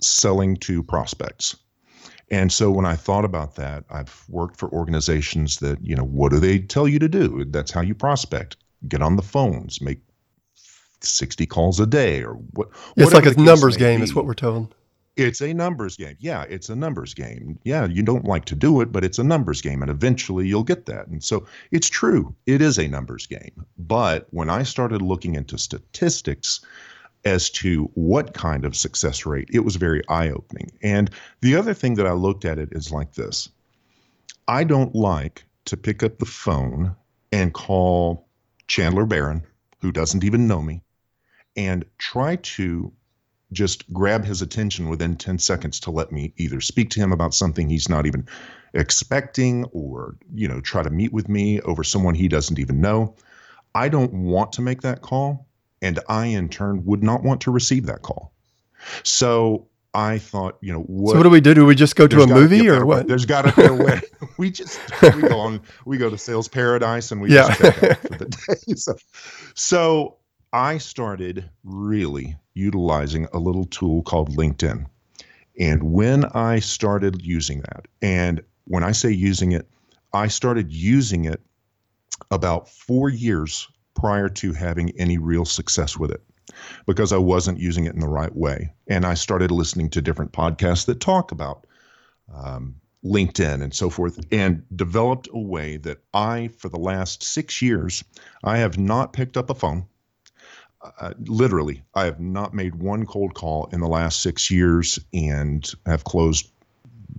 selling 0.00 0.56
to 0.56 0.80
prospects. 0.80 1.56
And 2.30 2.52
so 2.52 2.70
when 2.70 2.86
I 2.86 2.94
thought 2.94 3.24
about 3.24 3.56
that, 3.56 3.82
I've 3.90 4.24
worked 4.28 4.58
for 4.58 4.68
organizations 4.68 5.58
that, 5.58 5.84
you 5.84 5.96
know, 5.96 6.04
what 6.04 6.30
do 6.30 6.38
they 6.38 6.60
tell 6.60 6.86
you 6.86 7.00
to 7.00 7.08
do? 7.08 7.44
That's 7.46 7.72
how 7.72 7.80
you 7.80 7.96
prospect. 7.96 8.56
Get 8.86 9.02
on 9.02 9.16
the 9.16 9.22
phones, 9.22 9.80
make 9.80 9.98
60 11.00 11.46
calls 11.46 11.80
a 11.80 11.86
day 11.86 12.22
or 12.22 12.34
what. 12.52 12.68
It's 12.96 13.12
like 13.12 13.26
a 13.26 13.34
numbers 13.34 13.76
game, 13.76 13.98
be. 13.98 14.04
is 14.04 14.14
what 14.14 14.24
we're 14.24 14.34
told. 14.34 14.72
It's 15.16 15.40
a 15.40 15.52
numbers 15.52 15.96
game. 15.96 16.16
Yeah, 16.18 16.44
it's 16.48 16.68
a 16.68 16.76
numbers 16.76 17.14
game. 17.14 17.58
Yeah, 17.64 17.86
you 17.86 18.02
don't 18.02 18.24
like 18.24 18.44
to 18.46 18.54
do 18.54 18.80
it, 18.80 18.92
but 18.92 19.04
it's 19.04 19.18
a 19.18 19.24
numbers 19.24 19.60
game, 19.60 19.82
and 19.82 19.90
eventually 19.90 20.46
you'll 20.46 20.64
get 20.64 20.86
that. 20.86 21.08
And 21.08 21.22
so 21.22 21.46
it's 21.70 21.90
true. 21.90 22.34
It 22.46 22.62
is 22.62 22.78
a 22.78 22.88
numbers 22.88 23.26
game. 23.26 23.66
But 23.76 24.28
when 24.30 24.48
I 24.48 24.62
started 24.62 25.02
looking 25.02 25.34
into 25.34 25.58
statistics, 25.58 26.60
as 27.24 27.50
to 27.50 27.90
what 27.94 28.34
kind 28.34 28.64
of 28.64 28.76
success 28.76 29.26
rate, 29.26 29.48
it 29.52 29.60
was 29.60 29.76
very 29.76 30.02
eye 30.08 30.30
opening. 30.30 30.70
And 30.82 31.10
the 31.40 31.56
other 31.56 31.74
thing 31.74 31.94
that 31.94 32.06
I 32.06 32.12
looked 32.12 32.44
at 32.44 32.58
it 32.58 32.70
is 32.72 32.90
like 32.92 33.12
this 33.14 33.48
I 34.48 34.64
don't 34.64 34.94
like 34.94 35.44
to 35.66 35.76
pick 35.76 36.02
up 36.02 36.18
the 36.18 36.26
phone 36.26 36.96
and 37.32 37.52
call 37.52 38.26
Chandler 38.66 39.06
Barron, 39.06 39.42
who 39.80 39.92
doesn't 39.92 40.24
even 40.24 40.46
know 40.46 40.62
me, 40.62 40.82
and 41.56 41.84
try 41.98 42.36
to 42.36 42.92
just 43.52 43.90
grab 43.92 44.24
his 44.24 44.42
attention 44.42 44.88
within 44.88 45.16
10 45.16 45.38
seconds 45.38 45.80
to 45.80 45.90
let 45.90 46.12
me 46.12 46.32
either 46.36 46.60
speak 46.60 46.90
to 46.90 47.00
him 47.00 47.12
about 47.12 47.34
something 47.34 47.68
he's 47.68 47.88
not 47.88 48.06
even 48.06 48.26
expecting 48.74 49.64
or 49.72 50.16
you 50.34 50.46
know 50.46 50.60
try 50.60 50.82
to 50.82 50.90
meet 50.90 51.12
with 51.12 51.28
me 51.28 51.60
over 51.62 51.82
someone 51.82 52.14
he 52.14 52.28
doesn't 52.28 52.60
even 52.60 52.80
know 52.80 53.16
i 53.74 53.88
don't 53.88 54.12
want 54.12 54.52
to 54.52 54.62
make 54.62 54.82
that 54.82 55.02
call 55.02 55.48
and 55.82 55.98
I, 56.08 56.26
in 56.26 56.48
turn, 56.48 56.84
would 56.84 57.02
not 57.02 57.22
want 57.22 57.40
to 57.42 57.50
receive 57.50 57.86
that 57.86 58.02
call. 58.02 58.32
So 59.02 59.66
I 59.94 60.18
thought, 60.18 60.58
you 60.60 60.72
know, 60.72 60.80
what, 60.82 61.12
so 61.12 61.18
what 61.18 61.24
do 61.24 61.30
we 61.30 61.40
do? 61.40 61.54
Do 61.54 61.64
we 61.66 61.74
just 61.74 61.96
go 61.96 62.06
to 62.06 62.22
a 62.22 62.26
movie 62.26 62.68
or 62.68 62.84
what? 62.84 63.08
There's 63.08 63.26
got 63.26 63.42
to 63.42 63.52
be 63.56 63.66
a 63.66 63.72
way. 63.72 64.00
we 64.38 64.50
just 64.50 64.78
we 65.02 65.22
go 65.22 65.38
on. 65.38 65.60
We 65.84 65.98
go 65.98 66.10
to 66.10 66.18
Sales 66.18 66.48
Paradise 66.48 67.12
and 67.12 67.20
we 67.20 67.32
yeah. 67.32 67.48
just 67.48 67.60
check 67.60 67.82
out 67.82 67.98
for 67.98 68.18
the 68.18 68.24
day. 68.66 68.74
So, 68.74 68.96
so 69.54 70.16
I 70.52 70.78
started 70.78 71.48
really 71.64 72.36
utilizing 72.60 73.26
a 73.32 73.38
little 73.38 73.64
tool 73.64 74.02
called 74.02 74.36
LinkedIn, 74.36 74.86
and 75.58 75.82
when 75.82 76.24
I 76.26 76.60
started 76.60 77.22
using 77.22 77.60
that, 77.62 77.86
and 78.00 78.42
when 78.64 78.84
I 78.84 78.92
say 78.92 79.10
using 79.10 79.52
it, 79.52 79.68
I 80.12 80.28
started 80.28 80.72
using 80.72 81.24
it 81.24 81.40
about 82.30 82.68
four 82.68 83.08
years 83.08 83.68
prior 83.94 84.28
to 84.28 84.52
having 84.52 84.90
any 84.98 85.18
real 85.18 85.44
success 85.44 85.96
with 85.96 86.10
it 86.10 86.22
because 86.86 87.12
I 87.12 87.18
wasn't 87.18 87.58
using 87.58 87.84
it 87.84 87.94
in 87.94 88.00
the 88.00 88.08
right 88.08 88.34
way. 88.34 88.72
And 88.86 89.04
I 89.04 89.14
started 89.14 89.50
listening 89.50 89.90
to 89.90 90.02
different 90.02 90.32
podcasts 90.32 90.86
that 90.86 91.00
talk 91.00 91.32
about 91.32 91.66
um, 92.32 92.76
LinkedIn 93.04 93.62
and 93.62 93.74
so 93.74 93.90
forth, 93.90 94.18
and 94.30 94.62
developed 94.76 95.28
a 95.32 95.38
way 95.38 95.78
that 95.78 95.98
I, 96.12 96.50
for 96.58 96.68
the 96.68 96.78
last 96.78 97.22
six 97.22 97.62
years, 97.62 98.04
I 98.44 98.58
have 98.58 98.78
not 98.78 99.12
picked 99.12 99.36
up 99.36 99.50
a 99.50 99.54
phone. 99.54 99.86
Uh, 100.82 101.12
literally, 101.26 101.82
I 101.94 102.04
have 102.04 102.20
not 102.20 102.54
made 102.54 102.76
one 102.76 103.04
cold 103.04 103.34
call 103.34 103.68
in 103.72 103.80
the 103.80 103.88
last 103.88 104.22
six 104.22 104.50
years 104.50 104.98
and 105.12 105.70
have 105.84 106.04
closed 106.04 106.50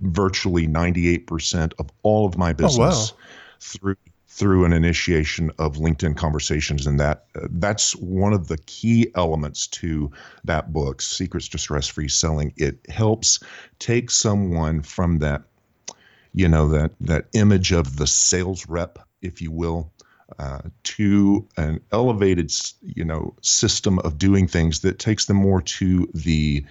virtually 0.00 0.66
98% 0.66 1.72
of 1.78 1.90
all 2.02 2.26
of 2.26 2.36
my 2.36 2.52
business 2.52 3.12
oh, 3.12 3.14
wow. 3.14 3.18
through 3.60 3.96
through 4.32 4.64
an 4.64 4.72
initiation 4.72 5.50
of 5.58 5.76
LinkedIn 5.76 6.16
conversations, 6.16 6.86
and 6.86 6.98
that 6.98 7.26
uh, 7.36 7.46
that's 7.50 7.94
one 7.96 8.32
of 8.32 8.48
the 8.48 8.56
key 8.64 9.06
elements 9.14 9.66
to 9.66 10.10
that 10.44 10.72
book, 10.72 11.02
Secrets 11.02 11.48
to 11.48 11.58
Stress 11.58 11.86
Free 11.86 12.08
Selling. 12.08 12.50
It 12.56 12.78
helps 12.88 13.40
take 13.78 14.10
someone 14.10 14.80
from 14.80 15.18
that, 15.18 15.42
you 16.32 16.48
know, 16.48 16.66
that 16.68 16.92
that 17.02 17.26
image 17.34 17.72
of 17.72 17.98
the 17.98 18.06
sales 18.06 18.66
rep, 18.68 18.98
if 19.20 19.42
you 19.42 19.50
will, 19.50 19.92
uh, 20.38 20.62
to 20.84 21.46
an 21.56 21.80
elevated, 21.92 22.52
you 22.82 23.04
know, 23.04 23.34
system 23.42 23.98
of 24.00 24.18
doing 24.18 24.46
things 24.46 24.80
that 24.80 24.98
takes 24.98 25.26
them 25.26 25.36
more 25.36 25.62
to 25.62 26.08
the 26.14 26.64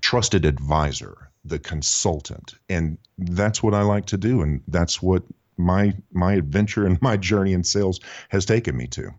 trusted 0.00 0.44
advisor, 0.44 1.30
the 1.44 1.58
consultant, 1.58 2.54
and 2.68 2.98
that's 3.18 3.62
what 3.62 3.74
I 3.74 3.82
like 3.82 4.06
to 4.06 4.16
do, 4.16 4.42
and 4.42 4.62
that's 4.68 5.02
what 5.02 5.22
my 5.56 5.94
my 6.12 6.34
adventure 6.34 6.86
and 6.86 7.00
my 7.02 7.16
journey 7.16 7.52
in 7.52 7.64
sales 7.64 8.00
has 8.28 8.44
taken 8.44 8.76
me 8.76 8.86
to. 8.88 9.12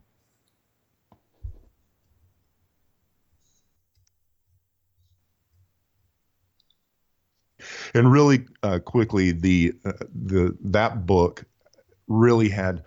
And 7.93 8.11
really 8.11 8.45
uh, 8.63 8.79
quickly, 8.79 9.31
the 9.31 9.73
uh, 9.85 9.93
the 10.13 10.57
that 10.61 11.05
book 11.05 11.43
really 12.07 12.49
had 12.49 12.83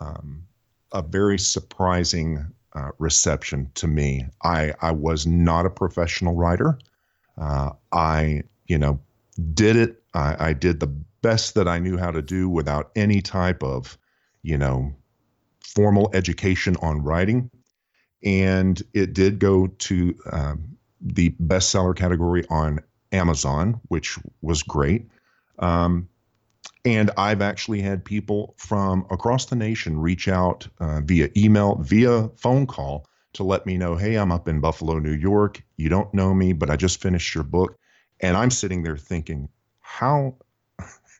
um, 0.00 0.44
a 0.92 1.02
very 1.02 1.38
surprising 1.38 2.46
uh, 2.74 2.90
reception 2.98 3.70
to 3.74 3.86
me. 3.86 4.26
I 4.42 4.74
I 4.80 4.92
was 4.92 5.26
not 5.26 5.66
a 5.66 5.70
professional 5.70 6.34
writer. 6.34 6.78
Uh, 7.38 7.70
I 7.92 8.42
you 8.66 8.78
know 8.78 9.00
did 9.54 9.76
it. 9.76 10.02
I, 10.14 10.48
I 10.48 10.52
did 10.52 10.80
the 10.80 10.92
best 11.22 11.54
that 11.54 11.68
I 11.68 11.78
knew 11.78 11.96
how 11.96 12.10
to 12.10 12.20
do 12.20 12.48
without 12.48 12.90
any 12.96 13.22
type 13.22 13.62
of, 13.62 13.96
you 14.42 14.58
know, 14.58 14.92
formal 15.60 16.10
education 16.12 16.76
on 16.82 17.02
writing. 17.02 17.50
And 18.24 18.82
it 18.92 19.14
did 19.14 19.38
go 19.38 19.68
to 19.68 20.14
um, 20.30 20.76
the 21.00 21.30
bestseller 21.42 21.96
category 21.96 22.44
on 22.50 22.80
Amazon, 23.12 23.80
which 23.88 24.18
was 24.42 24.62
great. 24.62 25.08
Um, 25.58 26.08
and 26.84 27.10
I've 27.16 27.42
actually 27.42 27.80
had 27.80 28.04
people 28.04 28.54
from 28.58 29.06
across 29.10 29.46
the 29.46 29.56
nation 29.56 29.98
reach 29.98 30.28
out 30.28 30.68
uh, 30.80 31.00
via 31.02 31.28
email, 31.36 31.76
via 31.76 32.28
phone 32.36 32.66
call 32.66 33.06
to 33.34 33.44
let 33.44 33.66
me 33.66 33.78
know, 33.78 33.96
hey, 33.96 34.16
I'm 34.16 34.32
up 34.32 34.48
in 34.48 34.60
Buffalo, 34.60 34.98
New 34.98 35.12
York. 35.12 35.62
You 35.76 35.88
don't 35.88 36.12
know 36.12 36.34
me, 36.34 36.52
but 36.52 36.70
I 36.70 36.76
just 36.76 37.00
finished 37.00 37.34
your 37.34 37.44
book. 37.44 37.78
And 38.20 38.36
I'm 38.36 38.50
sitting 38.50 38.82
there 38.82 38.96
thinking, 38.96 39.48
how 39.80 40.36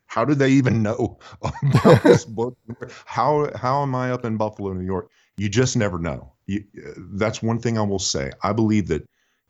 how 0.07 0.27
did 0.27 0.39
they 0.39 0.51
even 0.51 0.83
know 0.83 1.19
about 1.43 2.03
this 2.03 2.25
book? 2.25 2.57
How 3.07 3.51
how 3.57 3.83
am 3.83 3.95
I 3.95 4.11
up 4.11 4.25
in 4.25 4.37
Buffalo, 4.37 4.73
New 4.73 4.85
York? 4.85 5.11
You 5.37 5.49
just 5.49 5.77
never 5.77 5.99
know. 5.99 6.33
You, 6.47 6.65
that's 7.15 7.43
one 7.43 7.59
thing 7.59 7.79
I 7.79 7.83
will 7.83 7.99
say. 7.99 8.33
I 8.43 8.53
believe 8.53 8.89
that 8.89 9.07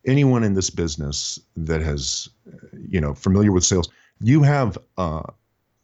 anyone 0.07 0.45
in 0.45 0.55
this 0.55 0.71
business 0.71 1.39
that 1.57 1.81
has, 1.81 2.29
you 2.89 3.01
know, 3.01 3.15
familiar 3.15 3.51
with 3.51 3.65
sales, 3.65 3.89
you 4.21 4.43
have 4.43 4.79
uh, 4.99 5.23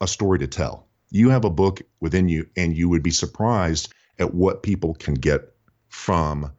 a 0.01 0.07
story 0.07 0.39
to 0.39 0.47
tell. 0.47 0.87
You 1.11 1.29
have 1.29 1.45
a 1.45 1.49
book 1.49 1.81
within 1.99 2.29
you, 2.29 2.47
and 2.55 2.75
you 2.75 2.89
would 2.89 3.03
be 3.03 3.11
surprised 3.11 3.93
at 4.19 4.33
what 4.33 4.63
people 4.63 4.93
can 4.95 5.15
get 5.15 5.53
from, 5.87 6.51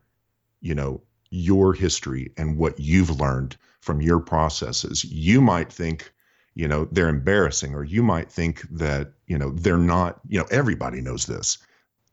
you 0.60 0.74
know, 0.74 1.02
your 1.30 1.72
history 1.72 2.32
and 2.36 2.56
what 2.56 2.80
you've 2.80 3.20
learned 3.20 3.56
from 3.80 4.02
your 4.02 4.18
processes. 4.18 5.04
You 5.04 5.40
might 5.40 5.72
think 5.72 6.12
you 6.54 6.66
know 6.68 6.86
they're 6.92 7.08
embarrassing 7.08 7.74
or 7.74 7.84
you 7.84 8.02
might 8.02 8.30
think 8.30 8.62
that 8.70 9.12
you 9.26 9.38
know 9.38 9.50
they're 9.50 9.78
not 9.78 10.20
you 10.28 10.38
know 10.38 10.46
everybody 10.50 11.00
knows 11.00 11.26
this 11.26 11.58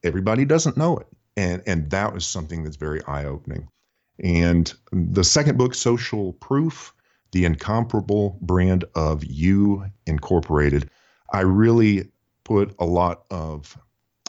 everybody 0.03 0.45
doesn't 0.45 0.77
know 0.77 0.97
it 0.97 1.07
and 1.35 1.61
and 1.65 1.89
that 1.89 2.13
was 2.13 2.25
something 2.25 2.63
that's 2.63 2.75
very 2.75 3.03
eye-opening 3.05 3.67
and 4.23 4.73
the 4.91 5.23
second 5.23 5.57
book 5.57 5.73
social 5.73 6.33
proof 6.33 6.93
the 7.31 7.45
incomparable 7.45 8.37
brand 8.41 8.85
of 8.95 9.23
you 9.25 9.85
incorporated 10.05 10.89
i 11.31 11.41
really 11.41 12.09
put 12.43 12.73
a 12.79 12.85
lot 12.85 13.23
of 13.29 13.77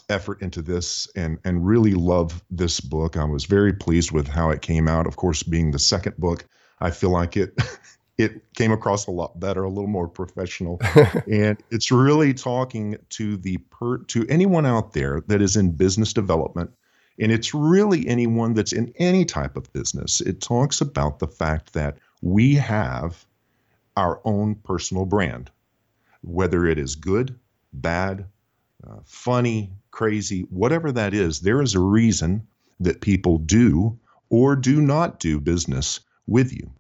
effort 0.09 0.41
into 0.41 0.63
this 0.63 1.09
and 1.17 1.39
and 1.45 1.67
really 1.67 1.93
love 1.93 2.43
this 2.51 2.81
book 2.81 3.17
i 3.17 3.25
was 3.25 3.45
very 3.45 3.73
pleased 3.73 4.11
with 4.11 4.27
how 4.27 4.51
it 4.51 4.63
came 4.63 4.89
out 4.89 5.07
of 5.07 5.17
course 5.17 5.43
being 5.43 5.71
the 5.71 5.79
second 5.79 6.17
book 6.17 6.47
i 6.81 6.91
feel 6.91 7.11
like 7.11 7.37
it 7.37 7.57
it 8.19 8.53
came 8.55 8.73
across 8.73 9.07
a 9.07 9.13
lot 9.13 9.39
better, 9.39 9.63
a 9.63 9.69
little 9.69 9.89
more 9.89 10.09
professional. 10.09 10.81
and 11.31 11.63
it's 11.71 11.93
really 11.93 12.35
talking 12.35 12.97
to 13.11 13.37
the 13.37 13.59
per, 13.71 13.99
to 13.99 14.27
anyone 14.29 14.67
out 14.67 14.93
there 14.93 15.23
that 15.29 15.41
is 15.41 15.57
in 15.57 15.71
business 15.71 16.13
development. 16.13 16.71
And 17.21 17.33
it's 17.33 17.55
really 17.55 18.07
anyone 18.09 18.55
that's 18.55 18.73
in 18.73 18.93
any 18.99 19.25
type 19.25 19.57
of 19.57 19.73
business. 19.73 20.21
It 20.21 20.41
talks 20.41 20.81
about 20.81 21.21
the 21.21 21.29
fact 21.29 21.73
that 21.73 21.99
we 22.21 22.55
have 22.57 23.25
our 23.97 24.21
own 24.25 24.57
personal 24.57 25.05
brand, 25.05 25.51
whether 26.29 26.67
it 26.67 26.79
is 26.79 26.95
good, 26.95 27.39
bad, 27.73 28.27
uh, 28.87 28.99
funny, 29.05 29.73
crazy, 29.91 30.43
whatever 30.51 30.93
that 30.93 31.15
is, 31.15 31.41
there 31.41 31.63
is 31.63 31.75
a 31.75 31.81
reason 31.81 32.47
that 32.81 33.01
people 33.01 33.39
do 33.39 33.99
or 34.31 34.55
do 34.55 34.81
not 34.81 35.19
do 35.19 35.41
business 35.41 36.01
with 36.27 36.53
you 36.53 36.71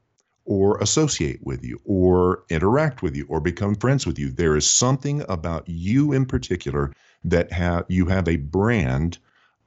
or 0.45 0.79
associate 0.79 1.41
with 1.43 1.65
you 1.65 1.81
or 1.85 2.45
interact 2.49 3.03
with 3.03 3.17
you 3.17 3.27
or 3.29 3.41
become 3.41 3.75
friends 3.75 4.07
with 4.07 4.19
you. 4.19 4.31
There 4.31 4.57
is 4.57 4.69
something 4.69 5.23
about 5.29 5.69
you 5.69 6.13
in 6.13 6.25
particular 6.27 6.93
that 7.25 7.53
have 7.53 7.85
you 7.89 8.07
have 8.07 8.29
a 8.29 8.37
brand 8.37 9.19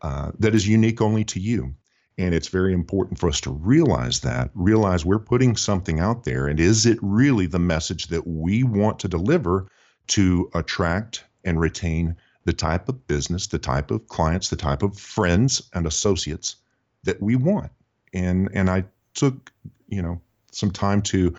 uh, 0.02 0.32
that 0.40 0.56
is 0.56 0.68
unique 0.68 1.02
only 1.02 1.24
to 1.26 1.40
you. 1.40 1.76
And 2.22 2.36
it's 2.36 2.50
very 2.50 2.72
important 2.72 3.18
for 3.18 3.28
us 3.28 3.42
to 3.42 3.50
realize 3.50 4.20
that, 4.20 4.52
realize 4.54 5.04
we're 5.04 5.18
putting 5.18 5.56
something 5.56 6.00
out 6.00 6.24
there. 6.24 6.46
And 6.48 6.60
is 6.60 6.86
it 6.86 7.00
really 7.02 7.48
the 7.48 7.58
message 7.58 8.08
that 8.08 8.28
we 8.28 8.64
want 8.64 9.00
to 9.00 9.08
deliver 9.08 9.68
to 10.10 10.48
attract 10.54 11.24
and 11.44 11.60
retain 11.60 12.16
the 12.46 12.54
type 12.54 12.88
of 12.88 13.08
business, 13.08 13.48
the 13.48 13.58
type 13.58 13.90
of 13.90 14.08
clients, 14.08 14.50
the 14.50 14.56
type 14.56 14.84
of 14.84 15.00
friends 15.00 15.64
and 15.74 15.88
associates 15.88 16.58
that 17.06 17.20
we 17.24 17.36
want? 17.36 17.72
And 18.14 18.50
and 18.54 18.70
I 18.70 18.84
took, 19.16 19.52
you 19.88 20.04
know, 20.04 20.22
some 20.52 20.70
time 20.70 21.02
to 21.04 21.34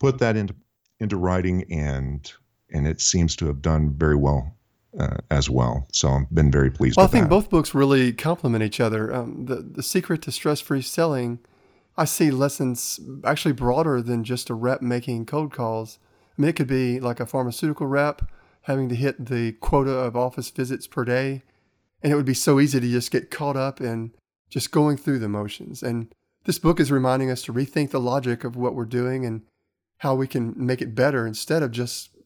put 0.00 0.18
that 0.18 0.36
into 0.36 0.56
into 0.98 1.18
writing, 1.18 1.62
and 1.70 2.32
and 2.72 2.84
it 2.88 3.00
seems 3.00 3.36
to 3.36 3.46
have 3.46 3.62
done 3.62 3.94
very 3.94 4.16
well 4.16 4.56
uh, 4.98 5.18
as 5.30 5.48
well. 5.48 5.86
So 5.92 6.10
I've 6.10 6.30
been 6.34 6.50
very 6.50 6.70
pleased. 6.70 6.96
Well, 6.96 7.06
I 7.06 7.08
think 7.08 7.24
that. 7.24 7.30
both 7.30 7.50
books 7.50 7.74
really 7.74 8.12
complement 8.12 8.64
each 8.64 8.80
other. 8.80 9.12
Um, 9.14 9.46
the 9.46 9.56
the 9.56 9.82
secret 9.82 10.22
to 10.22 10.32
stress 10.32 10.60
free 10.60 10.82
selling. 10.82 11.38
I 11.96 12.04
see 12.04 12.30
lessons 12.30 12.98
actually 13.24 13.52
broader 13.52 14.00
than 14.00 14.24
just 14.24 14.48
a 14.48 14.54
rep 14.54 14.80
making 14.80 15.26
cold 15.26 15.52
calls. 15.52 15.98
I 16.36 16.42
mean, 16.42 16.48
it 16.48 16.56
could 16.56 16.66
be 16.66 16.98
like 16.98 17.20
a 17.20 17.26
pharmaceutical 17.26 17.86
rep 17.86 18.22
having 18.62 18.88
to 18.88 18.94
hit 18.94 19.26
the 19.26 19.52
quota 19.52 19.90
of 19.90 20.16
office 20.16 20.50
visits 20.50 20.86
per 20.86 21.04
day. 21.04 21.42
And 22.02 22.12
it 22.12 22.16
would 22.16 22.24
be 22.24 22.34
so 22.34 22.60
easy 22.60 22.80
to 22.80 22.88
just 22.88 23.10
get 23.10 23.30
caught 23.30 23.56
up 23.56 23.80
in 23.80 24.12
just 24.48 24.70
going 24.70 24.96
through 24.96 25.18
the 25.18 25.28
motions. 25.28 25.82
And 25.82 26.12
this 26.44 26.58
book 26.58 26.80
is 26.80 26.90
reminding 26.90 27.30
us 27.30 27.42
to 27.42 27.52
rethink 27.52 27.90
the 27.90 28.00
logic 28.00 28.44
of 28.44 28.56
what 28.56 28.74
we're 28.74 28.86
doing 28.86 29.26
and 29.26 29.42
how 29.98 30.14
we 30.14 30.26
can 30.26 30.54
make 30.56 30.80
it 30.80 30.94
better 30.94 31.26
instead 31.26 31.62
of 31.62 31.70
just 31.70 32.16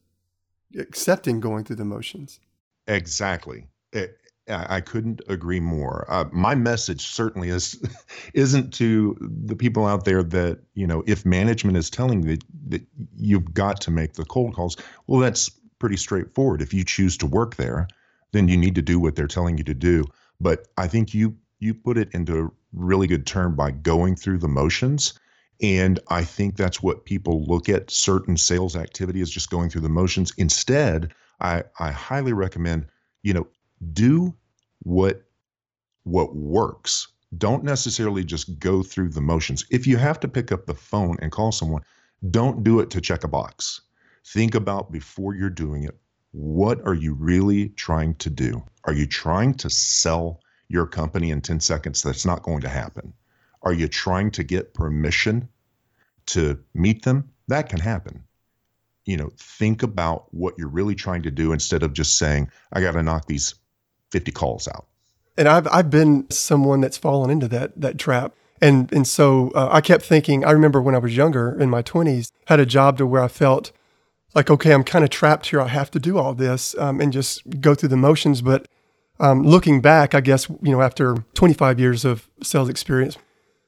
accepting 0.77 1.39
going 1.39 1.65
through 1.65 1.75
the 1.75 1.85
motions. 1.85 2.39
Exactly. 2.87 3.67
It, 3.91 4.17
I 4.47 4.79
couldn't 4.79 5.21
agree 5.27 5.59
more. 5.59 6.05
Uh, 6.07 6.25
my 6.31 6.53
message 6.53 7.07
certainly 7.07 7.49
is 7.49 7.81
isn't 8.35 8.71
to 8.75 9.17
the 9.19 9.55
people 9.55 9.87
out 9.87 10.05
there 10.05 10.21
that 10.21 10.59
you 10.75 10.85
know 10.85 11.03
if 11.07 11.25
management 11.25 11.77
is 11.77 11.89
telling 11.89 12.21
you 12.21 12.35
that, 12.37 12.43
that 12.67 12.81
you've 13.17 13.53
got 13.53 13.81
to 13.81 13.91
make 13.91 14.13
the 14.13 14.25
cold 14.25 14.53
calls. 14.55 14.77
Well, 15.07 15.19
that's 15.19 15.49
pretty 15.79 15.97
straightforward. 15.97 16.61
If 16.61 16.73
you 16.73 16.83
choose 16.83 17.17
to 17.17 17.25
work 17.25 17.55
there, 17.55 17.87
then 18.33 18.47
you 18.47 18.55
need 18.55 18.75
to 18.75 18.83
do 18.83 18.99
what 18.99 19.15
they're 19.15 19.27
telling 19.27 19.57
you 19.57 19.63
to 19.63 19.73
do. 19.73 20.05
But 20.39 20.67
I 20.77 20.87
think 20.87 21.13
you 21.13 21.35
you 21.59 21.73
put 21.73 21.97
it 21.97 22.09
into 22.13 22.39
a 22.39 22.49
really 22.73 23.07
good 23.07 23.25
term 23.25 23.55
by 23.55 23.71
going 23.71 24.15
through 24.15 24.37
the 24.39 24.47
motions. 24.47 25.13
And 25.61 25.99
I 26.09 26.23
think 26.23 26.57
that's 26.57 26.83
what 26.83 27.05
people 27.05 27.45
look 27.45 27.69
at 27.69 27.89
certain 27.89 28.37
sales 28.37 28.75
activity 28.75 29.21
as 29.21 29.29
just 29.29 29.49
going 29.49 29.69
through 29.69 29.81
the 29.81 29.89
motions. 29.89 30.33
Instead, 30.37 31.13
I, 31.39 31.63
I 31.79 31.91
highly 31.91 32.33
recommend, 32.33 32.87
you 33.23 33.33
know, 33.33 33.47
do 33.93 34.33
what 34.79 35.23
what 36.03 36.35
works. 36.35 37.07
Don't 37.37 37.63
necessarily 37.63 38.23
just 38.23 38.59
go 38.59 38.83
through 38.83 39.09
the 39.09 39.21
motions. 39.21 39.65
If 39.71 39.87
you 39.87 39.97
have 39.97 40.19
to 40.19 40.27
pick 40.27 40.51
up 40.51 40.65
the 40.65 40.75
phone 40.75 41.17
and 41.19 41.31
call 41.31 41.51
someone, 41.51 41.81
don't 42.29 42.63
do 42.63 42.79
it 42.79 42.89
to 42.91 43.01
check 43.01 43.23
a 43.23 43.27
box. 43.27 43.81
Think 44.25 44.55
about 44.55 44.91
before 44.91 45.35
you're 45.35 45.49
doing 45.49 45.83
it, 45.83 45.97
what 46.31 46.85
are 46.85 46.93
you 46.93 47.13
really 47.13 47.69
trying 47.69 48.15
to 48.15 48.29
do? 48.29 48.63
Are 48.83 48.93
you 48.93 49.07
trying 49.07 49.53
to 49.55 49.69
sell 49.69 50.41
your 50.67 50.85
company 50.85 51.31
in 51.31 51.41
10 51.41 51.59
seconds? 51.59 52.01
That's 52.01 52.25
not 52.25 52.43
going 52.43 52.61
to 52.61 52.69
happen. 52.69 53.13
Are 53.63 53.73
you 53.73 53.87
trying 53.87 54.31
to 54.31 54.43
get 54.43 54.73
permission 54.73 55.49
to 56.27 56.59
meet 56.73 57.03
them? 57.03 57.29
That 57.47 57.69
can 57.69 57.79
happen. 57.79 58.23
You 59.05 59.17
know, 59.17 59.31
think 59.37 59.83
about 59.83 60.33
what 60.33 60.55
you're 60.57 60.67
really 60.67 60.95
trying 60.95 61.23
to 61.23 61.31
do 61.31 61.53
instead 61.53 61.83
of 61.83 61.93
just 61.93 62.17
saying, 62.17 62.49
I 62.73 62.81
got 62.81 62.93
to 62.93 63.03
knock 63.03 63.27
these 63.27 63.55
50 64.11 64.31
calls 64.31 64.67
out. 64.67 64.87
And 65.37 65.47
I've 65.47 65.67
I've 65.67 65.89
been 65.89 66.29
someone 66.29 66.81
that's 66.81 66.97
fallen 66.97 67.29
into 67.29 67.47
that 67.49 67.79
that 67.79 67.97
trap. 67.97 68.33
And 68.61 68.91
and 68.93 69.07
so 69.07 69.51
uh, 69.53 69.67
I 69.71 69.81
kept 69.81 70.03
thinking. 70.03 70.45
I 70.45 70.51
remember 70.51 70.81
when 70.81 70.95
I 70.95 70.99
was 70.99 71.15
younger, 71.15 71.59
in 71.59 71.69
my 71.69 71.81
20s, 71.81 72.31
had 72.47 72.59
a 72.59 72.65
job 72.65 72.97
to 72.99 73.05
where 73.05 73.21
I 73.21 73.27
felt 73.27 73.71
like, 74.33 74.49
okay, 74.49 74.73
I'm 74.73 74.83
kind 74.83 75.03
of 75.03 75.09
trapped 75.09 75.47
here. 75.47 75.61
I 75.61 75.67
have 75.67 75.91
to 75.91 75.99
do 75.99 76.17
all 76.17 76.33
this 76.33 76.77
um, 76.77 77.01
and 77.01 77.11
just 77.11 77.61
go 77.61 77.75
through 77.75 77.89
the 77.89 77.97
motions. 77.97 78.41
But 78.41 78.67
um, 79.19 79.43
looking 79.43 79.81
back, 79.81 80.15
I 80.15 80.21
guess 80.21 80.49
you 80.49 80.71
know, 80.71 80.81
after 80.81 81.15
25 81.33 81.79
years 81.79 82.05
of 82.05 82.29
sales 82.41 82.69
experience, 82.69 83.17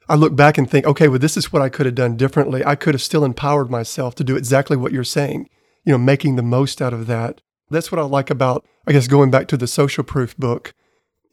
I 0.09 0.15
look 0.15 0.35
back 0.35 0.57
and 0.57 0.69
think, 0.69 0.85
okay, 0.85 1.07
well, 1.07 1.19
this 1.19 1.35
is 1.35 1.51
what 1.51 1.61
I 1.61 1.69
could 1.69 1.85
have 1.85 1.95
done 1.95 2.15
differently. 2.15 2.63
I 2.65 2.75
could 2.75 2.93
have 2.93 3.01
still 3.01 3.25
empowered 3.25 3.69
myself 3.69 4.15
to 4.15 4.23
do 4.23 4.37
exactly 4.37 4.77
what 4.77 4.93
you're 4.93 5.03
saying. 5.03 5.49
You 5.83 5.93
know, 5.93 5.97
making 5.97 6.35
the 6.35 6.43
most 6.43 6.81
out 6.81 6.93
of 6.93 7.07
that. 7.07 7.41
That's 7.69 7.91
what 7.91 7.99
I 7.99 8.03
like 8.03 8.29
about, 8.29 8.65
I 8.85 8.93
guess, 8.93 9.07
going 9.07 9.31
back 9.31 9.47
to 9.49 9.57
the 9.57 9.67
social 9.67 10.03
proof 10.03 10.35
book. 10.37 10.73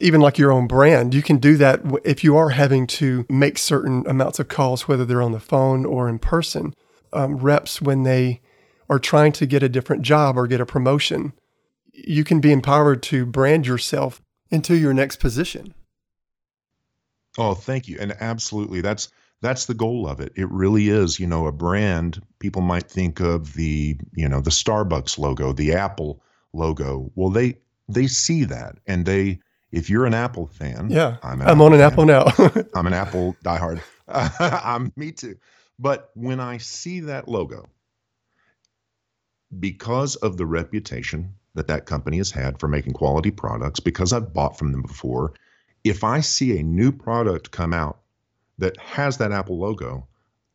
Even 0.00 0.20
like 0.20 0.38
your 0.38 0.50
own 0.50 0.66
brand, 0.66 1.14
you 1.14 1.22
can 1.22 1.38
do 1.38 1.56
that 1.56 1.80
if 2.04 2.24
you 2.24 2.36
are 2.36 2.50
having 2.50 2.86
to 2.88 3.24
make 3.28 3.58
certain 3.58 4.04
amounts 4.08 4.40
of 4.40 4.48
calls, 4.48 4.88
whether 4.88 5.04
they're 5.04 5.22
on 5.22 5.32
the 5.32 5.40
phone 5.40 5.84
or 5.84 6.08
in 6.08 6.18
person. 6.18 6.74
Um, 7.12 7.36
reps, 7.36 7.80
when 7.80 8.02
they 8.02 8.40
are 8.90 8.98
trying 8.98 9.32
to 9.32 9.46
get 9.46 9.62
a 9.62 9.68
different 9.68 10.02
job 10.02 10.36
or 10.36 10.48
get 10.48 10.60
a 10.60 10.66
promotion, 10.66 11.32
you 11.92 12.24
can 12.24 12.40
be 12.40 12.52
empowered 12.52 13.02
to 13.04 13.24
brand 13.24 13.66
yourself 13.66 14.20
into 14.50 14.76
your 14.76 14.92
next 14.92 15.20
position. 15.20 15.74
Oh, 17.38 17.54
thank 17.54 17.88
you. 17.88 17.96
And 18.00 18.14
absolutely, 18.20 18.80
that's 18.80 19.08
that's 19.40 19.66
the 19.66 19.74
goal 19.74 20.08
of 20.08 20.20
it. 20.20 20.32
It 20.36 20.50
really 20.50 20.88
is, 20.88 21.20
you 21.20 21.26
know, 21.26 21.46
a 21.46 21.52
brand. 21.52 22.22
People 22.38 22.62
might 22.62 22.88
think 22.90 23.20
of 23.20 23.54
the, 23.54 23.96
you 24.14 24.28
know, 24.28 24.40
the 24.40 24.50
Starbucks 24.50 25.18
logo, 25.18 25.52
the 25.52 25.74
Apple 25.74 26.22
logo. 26.52 27.10
Well, 27.14 27.30
they 27.30 27.58
they 27.88 28.06
see 28.06 28.44
that, 28.44 28.78
and 28.86 29.04
they, 29.04 29.40
if 29.70 29.90
you're 29.90 30.06
an 30.06 30.14
Apple 30.14 30.46
fan, 30.46 30.88
yeah, 30.90 31.16
I'm, 31.22 31.42
I'm 31.42 31.60
on 31.60 31.72
an 31.74 31.80
fan. 31.80 31.92
Apple 31.92 32.06
now. 32.06 32.24
I'm 32.74 32.86
an 32.86 32.94
Apple 32.94 33.36
diehard. 33.44 33.82
I'm 34.08 34.92
me 34.96 35.12
too. 35.12 35.36
But 35.78 36.10
when 36.14 36.40
I 36.40 36.58
see 36.58 37.00
that 37.00 37.28
logo, 37.28 37.66
because 39.58 40.16
of 40.16 40.36
the 40.36 40.46
reputation 40.46 41.34
that 41.54 41.66
that 41.68 41.86
company 41.86 42.18
has 42.18 42.30
had 42.30 42.58
for 42.58 42.68
making 42.68 42.92
quality 42.92 43.30
products, 43.30 43.80
because 43.80 44.12
I've 44.12 44.32
bought 44.32 44.58
from 44.58 44.72
them 44.72 44.82
before, 44.82 45.34
if 45.84 46.02
I 46.02 46.20
see 46.20 46.58
a 46.58 46.62
new 46.62 46.90
product 46.90 47.50
come 47.50 47.72
out 47.72 48.00
that 48.58 48.76
has 48.78 49.18
that 49.18 49.32
Apple 49.32 49.58
logo, 49.58 50.06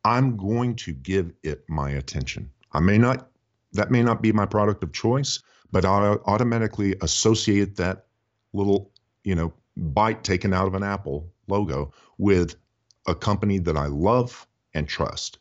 I'm 0.03 0.35
going 0.35 0.75
to 0.77 0.91
give 0.93 1.31
it 1.43 1.63
my 1.69 1.91
attention. 1.91 2.49
I 2.71 2.79
may 2.79 2.97
not, 2.97 3.29
that 3.73 3.91
may 3.91 4.01
not 4.01 4.21
be 4.21 4.31
my 4.31 4.45
product 4.45 4.83
of 4.83 4.91
choice, 4.91 5.41
but 5.71 5.85
I'll 5.85 6.21
automatically 6.25 6.95
associate 7.01 7.75
that 7.75 8.05
little, 8.53 8.91
you 9.23 9.35
know, 9.35 9.53
bite 9.77 10.23
taken 10.23 10.53
out 10.53 10.67
of 10.67 10.73
an 10.73 10.83
Apple 10.83 11.31
logo 11.47 11.93
with 12.17 12.55
a 13.07 13.15
company 13.15 13.59
that 13.59 13.77
I 13.77 13.85
love 13.85 14.47
and 14.73 14.87
trust. 14.87 15.37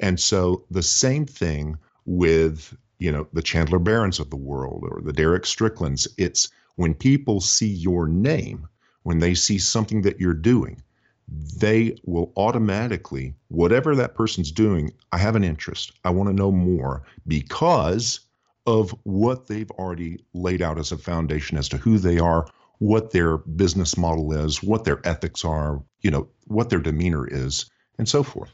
And 0.00 0.18
so 0.18 0.64
the 0.70 0.82
same 0.82 1.26
thing 1.26 1.78
with, 2.04 2.76
you 2.98 3.12
know, 3.12 3.26
the 3.32 3.42
Chandler 3.42 3.78
Barrons 3.78 4.18
of 4.18 4.30
the 4.30 4.36
world 4.36 4.84
or 4.90 5.00
the 5.02 5.12
Derek 5.12 5.44
Stricklands. 5.44 6.08
It's 6.18 6.50
when 6.76 6.94
people 6.94 7.40
see 7.40 7.68
your 7.68 8.06
name, 8.06 8.68
when 9.02 9.18
they 9.18 9.34
see 9.34 9.58
something 9.58 10.02
that 10.02 10.20
you're 10.20 10.34
doing, 10.34 10.82
they 11.28 11.96
will 12.04 12.32
automatically, 12.36 13.34
whatever 13.48 13.94
that 13.94 14.14
person's 14.14 14.50
doing, 14.50 14.92
I 15.12 15.18
have 15.18 15.36
an 15.36 15.44
interest. 15.44 15.92
I 16.04 16.10
want 16.10 16.28
to 16.28 16.34
know 16.34 16.50
more 16.50 17.02
because 17.26 18.20
of 18.66 18.94
what 19.04 19.46
they've 19.46 19.70
already 19.72 20.24
laid 20.34 20.60
out 20.62 20.78
as 20.78 20.92
a 20.92 20.98
foundation 20.98 21.56
as 21.56 21.68
to 21.70 21.76
who 21.76 21.98
they 21.98 22.18
are, 22.18 22.46
what 22.78 23.12
their 23.12 23.38
business 23.38 23.96
model 23.96 24.32
is, 24.32 24.62
what 24.62 24.84
their 24.84 25.00
ethics 25.06 25.44
are, 25.44 25.82
you 26.00 26.10
know, 26.10 26.28
what 26.46 26.70
their 26.70 26.80
demeanor 26.80 27.26
is, 27.26 27.70
and 27.98 28.08
so 28.08 28.22
forth. 28.22 28.50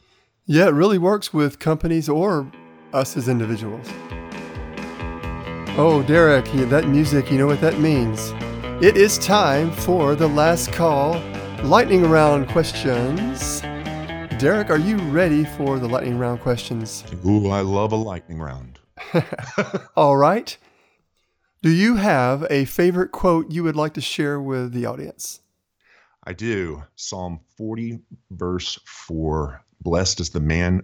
Yeah, 0.46 0.68
it 0.68 0.72
really 0.72 0.98
works 0.98 1.32
with 1.32 1.59
companies 1.59 2.09
or 2.09 2.50
us 2.92 3.16
as 3.16 3.28
individuals. 3.28 3.87
Oh, 5.78 6.04
Derek, 6.06 6.46
that 6.70 6.88
music, 6.88 7.30
you 7.30 7.38
know 7.38 7.46
what 7.46 7.61
that 7.61 7.78
means. 7.78 8.32
It 8.82 8.98
is 8.98 9.16
time 9.16 9.70
for 9.70 10.14
the 10.14 10.28
last 10.28 10.70
call 10.70 11.18
lightning 11.62 12.10
round 12.10 12.46
questions. 12.50 13.62
Derek, 14.38 14.68
are 14.68 14.78
you 14.78 14.98
ready 14.98 15.46
for 15.46 15.78
the 15.78 15.88
lightning 15.88 16.18
round 16.18 16.42
questions? 16.42 17.02
Ooh, 17.24 17.48
I 17.48 17.62
love 17.62 17.92
a 17.92 17.96
lightning 17.96 18.38
round. 18.38 18.78
All 19.96 20.18
right. 20.18 20.58
Do 21.62 21.70
you 21.70 21.96
have 21.96 22.46
a 22.50 22.66
favorite 22.66 23.12
quote 23.12 23.50
you 23.50 23.64
would 23.64 23.76
like 23.76 23.94
to 23.94 24.02
share 24.02 24.38
with 24.38 24.72
the 24.72 24.84
audience? 24.84 25.40
I 26.24 26.34
do. 26.34 26.82
Psalm 26.96 27.40
40, 27.56 28.00
verse 28.32 28.78
4 28.84 29.64
Blessed 29.80 30.20
is 30.20 30.28
the 30.28 30.40
man 30.40 30.82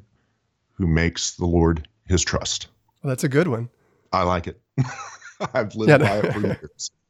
who 0.79 0.87
makes 0.87 1.37
the 1.37 1.45
Lord 1.45 1.87
his 2.07 2.25
trust. 2.25 2.69
Well, 3.03 3.11
that's 3.11 3.25
a 3.25 3.29
good 3.29 3.49
one. 3.49 3.69
I 4.15 4.23
like 4.23 4.47
it. 4.47 4.63
I've 5.53 5.75
lived 5.75 5.91
yeah. 5.91 5.99
by 5.99 6.27
it 6.27 6.33
for 6.33 6.41
years. 6.41 6.91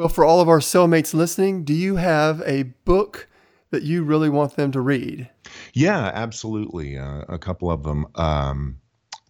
Well, 0.00 0.08
for 0.08 0.24
all 0.24 0.40
of 0.40 0.48
our 0.48 0.60
cellmates 0.60 1.12
listening, 1.12 1.62
do 1.62 1.74
you 1.74 1.96
have 1.96 2.40
a 2.46 2.62
book 2.86 3.28
that 3.68 3.82
you 3.82 4.02
really 4.02 4.30
want 4.30 4.56
them 4.56 4.72
to 4.72 4.80
read? 4.80 5.28
Yeah, 5.74 6.10
absolutely. 6.14 6.96
Uh, 6.96 7.24
a 7.28 7.36
couple 7.36 7.70
of 7.70 7.82
them. 7.82 8.06
Um, 8.14 8.78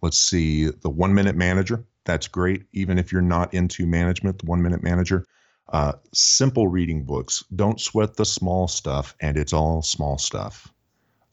let's 0.01 0.17
see, 0.17 0.69
The 0.69 0.89
One 0.89 1.13
Minute 1.13 1.35
Manager. 1.35 1.83
That's 2.05 2.29
great, 2.29 2.67
even 2.71 2.97
if 2.97 3.11
you're 3.11 3.21
not 3.21 3.53
into 3.53 3.85
management, 3.85 4.39
The 4.39 4.45
One 4.45 4.61
Minute 4.61 4.81
Manager. 4.81 5.25
Uh, 5.73 5.91
simple 6.13 6.69
reading 6.69 7.03
books. 7.03 7.43
Don't 7.53 7.81
sweat 7.81 8.15
the 8.15 8.23
small 8.23 8.69
stuff, 8.69 9.13
and 9.19 9.35
it's 9.35 9.51
all 9.51 9.81
small 9.81 10.17
stuff. 10.17 10.71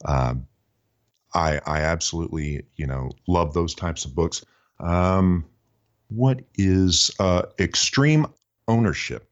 Um, 0.03 0.47
I 1.33 1.61
I 1.65 1.79
absolutely 1.79 2.65
you 2.75 2.87
know 2.87 3.11
love 3.25 3.53
those 3.53 3.73
types 3.73 4.03
of 4.03 4.13
books. 4.13 4.43
Um, 4.81 5.45
what 6.09 6.41
is 6.55 7.09
uh, 7.21 7.43
extreme 7.57 8.27
ownership? 8.67 9.28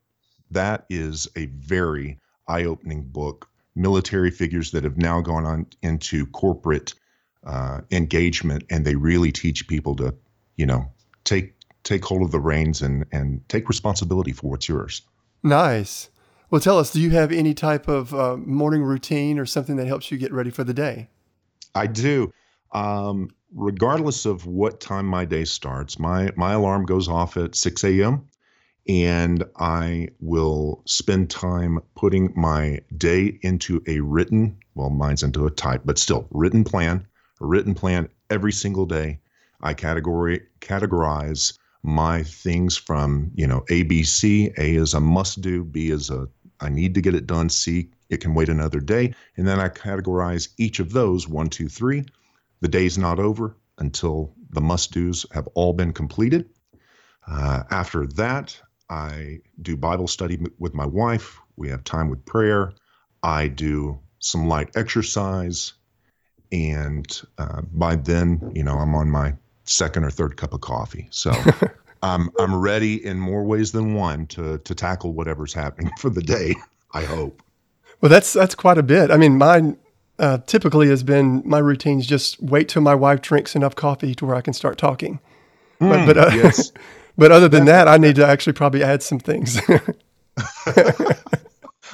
That 0.52 0.86
is 0.90 1.28
a 1.36 1.46
very 1.48 2.20
eye 2.48 2.64
opening 2.64 3.04
book. 3.04 3.50
Military 3.76 4.32
figures 4.32 4.72
that 4.72 4.84
have 4.84 4.98
now 4.98 5.22
gone 5.22 5.46
on 5.46 5.68
into 5.84 6.26
corporate 6.28 6.94
uh, 7.46 7.82
engagement, 7.92 8.64
and 8.70 8.86
they 8.86 8.96
really 8.96 9.32
teach 9.32 9.68
people 9.68 9.96
to, 9.98 10.16
you 10.56 10.66
know, 10.66 10.92
take 11.24 11.54
take 11.84 12.04
hold 12.04 12.24
of 12.24 12.32
the 12.32 12.40
reins 12.40 12.82
and 12.82 13.06
and 13.12 13.48
take 13.50 13.70
responsibility 13.70 14.32
for 14.32 14.50
what's 14.50 14.68
yours. 14.68 15.04
Nice. 15.44 16.10
Well, 16.50 16.62
tell 16.62 16.80
us, 16.80 16.92
do 16.92 17.02
you 17.02 17.10
have 17.10 17.32
any 17.32 17.54
type 17.54 17.88
of 17.88 18.14
uh, 18.14 18.38
morning 18.38 18.82
routine 18.82 19.38
or 19.38 19.46
something 19.46 19.76
that 19.76 19.88
helps 19.88 20.12
you 20.12 20.18
get 20.18 20.32
ready 20.32 20.50
for 20.50 20.64
the 20.64 20.74
day? 20.74 21.10
I 21.76 21.88
do. 21.88 22.32
Um, 22.72 23.30
regardless 23.54 24.26
of 24.26 24.46
what 24.46 24.80
time 24.80 25.06
my 25.06 25.26
day 25.26 25.44
starts, 25.44 26.00
my, 26.00 26.32
my 26.38 26.54
alarm 26.54 26.86
goes 26.86 27.10
off 27.10 27.36
at 27.36 27.56
6 27.56 27.84
a.m. 27.84 28.28
and 28.88 29.44
I 29.58 30.10
will 30.20 30.82
spend 30.86 31.30
time 31.30 31.80
putting 31.96 32.34
my 32.36 32.80
day 32.98 33.40
into 33.42 33.82
a 33.88 34.00
written, 34.00 34.58
well, 34.76 34.90
mine's 34.90 35.24
into 35.24 35.46
a 35.46 35.52
type, 35.52 35.82
but 35.86 35.98
still 35.98 36.28
written 36.32 36.64
plan, 36.64 37.06
a 37.42 37.46
written 37.46 37.74
plan 37.74 38.10
every 38.30 38.52
single 38.52 38.86
day. 38.86 39.20
I 39.62 39.74
category 39.74 40.42
categorize 40.62 41.58
my 41.84 42.24
things 42.24 42.78
from 42.78 43.32
you 43.36 43.48
know 43.48 43.64
A 43.70 43.84
B 43.84 44.04
C. 44.04 44.52
A 44.58 44.76
is 44.76 44.94
a 44.94 45.00
must 45.00 45.42
do. 45.42 45.64
B 45.64 45.90
is 45.90 46.10
a 46.10 46.28
I 46.60 46.70
need 46.70 46.94
to 46.96 47.02
get 47.02 47.16
it 47.16 47.28
done. 47.28 47.50
C, 47.50 47.90
it 48.10 48.22
can 48.22 48.34
wait 48.34 48.50
another 48.50 48.80
day. 48.80 49.14
And 49.36 49.48
then 49.48 49.60
I 49.60 49.70
categorize 49.70 50.50
each 50.58 50.80
of 50.80 50.92
those 50.92 51.28
one, 51.28 51.50
two, 51.50 51.70
three. 51.70 52.04
The 52.62 52.68
day's 52.68 52.98
not 52.98 53.20
over 53.20 53.56
until 53.78 54.34
the 54.50 54.62
must 54.62 54.92
do's 54.92 55.26
have 55.32 55.48
all 55.54 55.74
been 55.74 55.94
completed. 55.94 56.50
Uh, 57.28 57.64
after 57.70 58.08
that, 58.08 58.60
I 58.90 59.40
do 59.62 59.76
Bible 59.76 60.08
study 60.08 60.40
with 60.60 60.74
my 60.74 60.86
wife. 60.86 61.40
We 61.56 61.70
have 61.70 61.84
time 61.84 62.10
with 62.10 62.26
prayer. 62.26 62.74
I 63.24 63.48
do 63.48 64.00
some 64.20 64.48
light 64.48 64.70
exercise. 64.76 65.74
And 66.52 67.22
uh, 67.38 67.62
by 67.74 67.96
then, 67.96 68.52
you 68.56 68.64
know, 68.64 68.78
I'm 68.78 68.96
on 68.96 69.10
my 69.10 69.34
second 69.66 70.06
or 70.06 70.10
third 70.10 70.38
cup 70.38 70.54
of 70.54 70.62
coffee. 70.62 71.08
So 71.12 71.34
I'm 72.04 72.30
I'm 72.40 72.56
ready 72.56 73.04
in 73.04 73.20
more 73.20 73.44
ways 73.44 73.72
than 73.72 73.94
one 73.94 74.28
to 74.28 74.60
to 74.60 74.76
tackle 74.76 75.14
whatever's 75.14 75.54
happening 75.54 75.92
for 75.98 76.10
the 76.10 76.22
day. 76.22 76.56
I 76.94 77.04
hope. 77.04 77.42
Well, 78.02 78.10
that's 78.10 78.32
that's 78.34 78.56
quite 78.56 78.78
a 78.78 78.84
bit. 78.84 79.12
I 79.12 79.18
mean, 79.18 79.38
mine 79.38 79.78
uh, 80.20 80.40
typically 80.46 80.88
has 80.88 81.04
been 81.04 81.42
my 81.46 81.60
routines 81.60 82.06
just 82.06 82.42
wait 82.42 82.70
till 82.70 82.82
my 82.82 82.96
wife 82.96 83.22
drinks 83.22 83.56
enough 83.56 83.76
coffee 83.76 84.16
to 84.16 84.26
where 84.26 84.36
I 84.36 84.42
can 84.42 84.54
start 84.54 84.78
talking. 84.78 85.20
Mm, 85.82 86.06
but 86.06 86.14
but, 86.14 86.18
uh, 86.18 86.36
yes. 86.36 86.72
but 87.18 87.32
other 87.32 87.48
than 87.48 87.66
that, 87.66 87.88
I 87.88 87.98
need 87.98 88.16
to 88.18 88.28
actually 88.28 88.54
probably 88.54 88.84
add 88.84 89.02
some 89.04 89.20
things. 89.20 89.60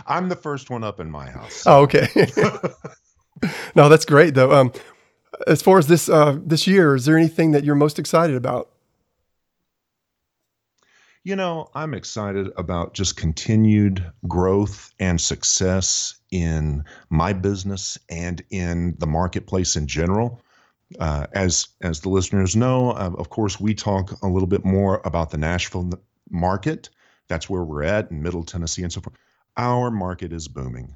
I'm 0.07 0.29
the 0.29 0.35
first 0.35 0.69
one 0.69 0.83
up 0.83 0.99
in 0.99 1.09
my 1.09 1.29
house. 1.29 1.53
So. 1.53 1.71
Oh, 1.71 1.81
okay. 1.83 2.07
no, 3.75 3.89
that's 3.89 4.05
great 4.05 4.33
though. 4.33 4.51
Um, 4.51 4.73
as 5.47 5.61
far 5.61 5.77
as 5.77 5.87
this 5.87 6.09
uh, 6.09 6.37
this 6.45 6.67
year, 6.67 6.95
is 6.95 7.05
there 7.05 7.17
anything 7.17 7.51
that 7.51 7.63
you're 7.63 7.75
most 7.75 7.99
excited 7.99 8.35
about? 8.35 8.69
You 11.25 11.37
know, 11.37 11.69
I'm 11.73 11.93
excited 11.93 12.49
about 12.57 12.93
just 12.93 13.15
continued 13.15 14.11
growth 14.27 14.93
and 14.99 15.21
success 15.21 16.15
in 16.31 16.83
my 17.09 17.31
business 17.31 17.97
and 18.09 18.43
in 18.49 18.95
the 18.99 19.07
marketplace 19.07 19.77
in 19.77 19.87
general. 19.87 20.42
Uh, 20.99 21.27
as 21.33 21.67
as 21.81 22.01
the 22.01 22.09
listeners 22.09 22.55
know, 22.55 22.91
uh, 22.91 23.11
of 23.17 23.29
course, 23.29 23.59
we 23.59 23.73
talk 23.73 24.11
a 24.21 24.27
little 24.27 24.47
bit 24.47 24.65
more 24.65 25.01
about 25.05 25.31
the 25.31 25.37
Nashville 25.37 25.89
market. 26.29 26.89
That's 27.27 27.49
where 27.49 27.63
we're 27.63 27.83
at 27.83 28.11
in 28.11 28.21
Middle 28.21 28.43
Tennessee 28.43 28.83
and 28.83 28.91
so 28.91 29.01
forth. 29.01 29.15
Our 29.57 29.91
market 29.91 30.33
is 30.33 30.47
booming, 30.47 30.95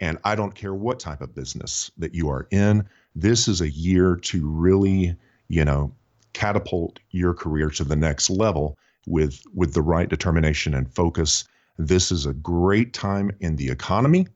and 0.00 0.18
I 0.24 0.34
don't 0.34 0.54
care 0.54 0.74
what 0.74 1.00
type 1.00 1.20
of 1.20 1.34
business 1.34 1.90
that 1.98 2.14
you 2.14 2.28
are 2.30 2.46
in. 2.50 2.88
This 3.14 3.48
is 3.48 3.60
a 3.60 3.70
year 3.70 4.16
to 4.16 4.48
really, 4.48 5.16
you 5.48 5.64
know, 5.64 5.92
catapult 6.32 6.98
your 7.10 7.34
career 7.34 7.70
to 7.70 7.84
the 7.84 7.96
next 7.96 8.30
level 8.30 8.78
with 9.06 9.42
with 9.54 9.74
the 9.74 9.82
right 9.82 10.08
determination 10.08 10.74
and 10.74 10.92
focus. 10.94 11.44
This 11.78 12.10
is 12.10 12.26
a 12.26 12.34
great 12.34 12.92
time 12.92 13.30
in 13.40 13.56
the 13.56 13.70
economy, 13.70 14.26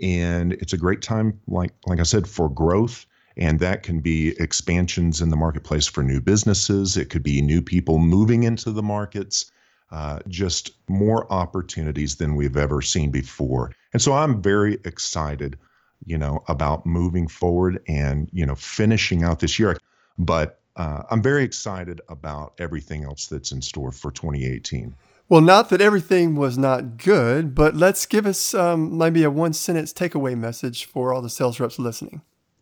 and 0.00 0.54
it's 0.54 0.72
a 0.72 0.78
great 0.78 1.02
time, 1.02 1.40
like 1.46 1.72
like 1.86 2.00
I 2.00 2.04
said, 2.04 2.28
for 2.28 2.48
growth. 2.48 3.06
And 3.38 3.60
that 3.60 3.84
can 3.84 4.00
be 4.00 4.34
expansions 4.40 5.20
in 5.20 5.30
the 5.30 5.36
marketplace 5.36 5.86
for 5.86 6.02
new 6.02 6.20
businesses. 6.20 6.96
It 6.96 7.08
could 7.08 7.22
be 7.22 7.40
new 7.40 7.62
people 7.62 7.98
moving 7.98 8.42
into 8.42 8.72
the 8.72 8.82
markets. 8.82 9.50
Uh, 9.90 10.18
just 10.28 10.72
more 10.90 11.32
opportunities 11.32 12.16
than 12.16 12.36
we've 12.36 12.58
ever 12.58 12.82
seen 12.82 13.10
before. 13.10 13.72
And 13.94 14.02
so 14.02 14.12
I'm 14.12 14.42
very 14.42 14.74
excited, 14.84 15.58
you 16.04 16.18
know, 16.18 16.44
about 16.46 16.84
moving 16.84 17.26
forward 17.26 17.80
and 17.88 18.28
you 18.30 18.44
know 18.44 18.54
finishing 18.54 19.22
out 19.22 19.40
this 19.40 19.58
year. 19.58 19.78
But 20.18 20.60
uh, 20.76 21.04
I'm 21.10 21.22
very 21.22 21.42
excited 21.42 22.02
about 22.10 22.52
everything 22.58 23.04
else 23.04 23.28
that's 23.28 23.50
in 23.50 23.62
store 23.62 23.90
for 23.90 24.10
2018. 24.10 24.94
Well, 25.30 25.40
not 25.40 25.70
that 25.70 25.80
everything 25.80 26.36
was 26.36 26.58
not 26.58 26.98
good, 26.98 27.54
but 27.54 27.74
let's 27.74 28.04
give 28.04 28.26
us 28.26 28.52
um, 28.52 28.98
maybe 28.98 29.24
a 29.24 29.30
one 29.30 29.54
sentence 29.54 29.94
takeaway 29.94 30.36
message 30.36 30.84
for 30.84 31.14
all 31.14 31.22
the 31.22 31.30
sales 31.30 31.58
reps 31.60 31.78
listening. 31.78 32.20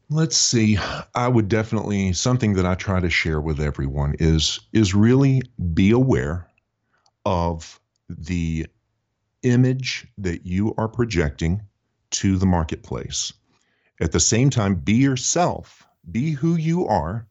Let's 0.09 0.37
see. 0.37 0.79
I 1.15 1.29
would 1.29 1.49
definitely 1.49 2.13
something 2.13 2.55
that 2.55 2.67
I 2.67 2.75
try 2.75 3.01
to 3.01 3.11
share 3.11 3.41
with 3.41 3.61
everyone 3.61 4.15
is 4.19 4.61
is 4.73 4.95
really 4.95 5.43
be 5.75 5.91
aware 5.91 6.47
of 7.25 7.81
the 8.09 8.67
image 9.43 10.07
that 10.19 10.47
you 10.47 10.75
are 10.79 10.89
projecting 10.89 11.63
to 12.13 12.37
the 12.37 12.47
marketplace. 12.47 13.33
At 14.01 14.13
the 14.13 14.21
same 14.21 14.51
time, 14.51 14.77
be 14.77 14.95
yourself. 14.95 15.85
Be 16.11 16.31
who 16.31 16.55
you 16.55 16.87
are 16.87 17.27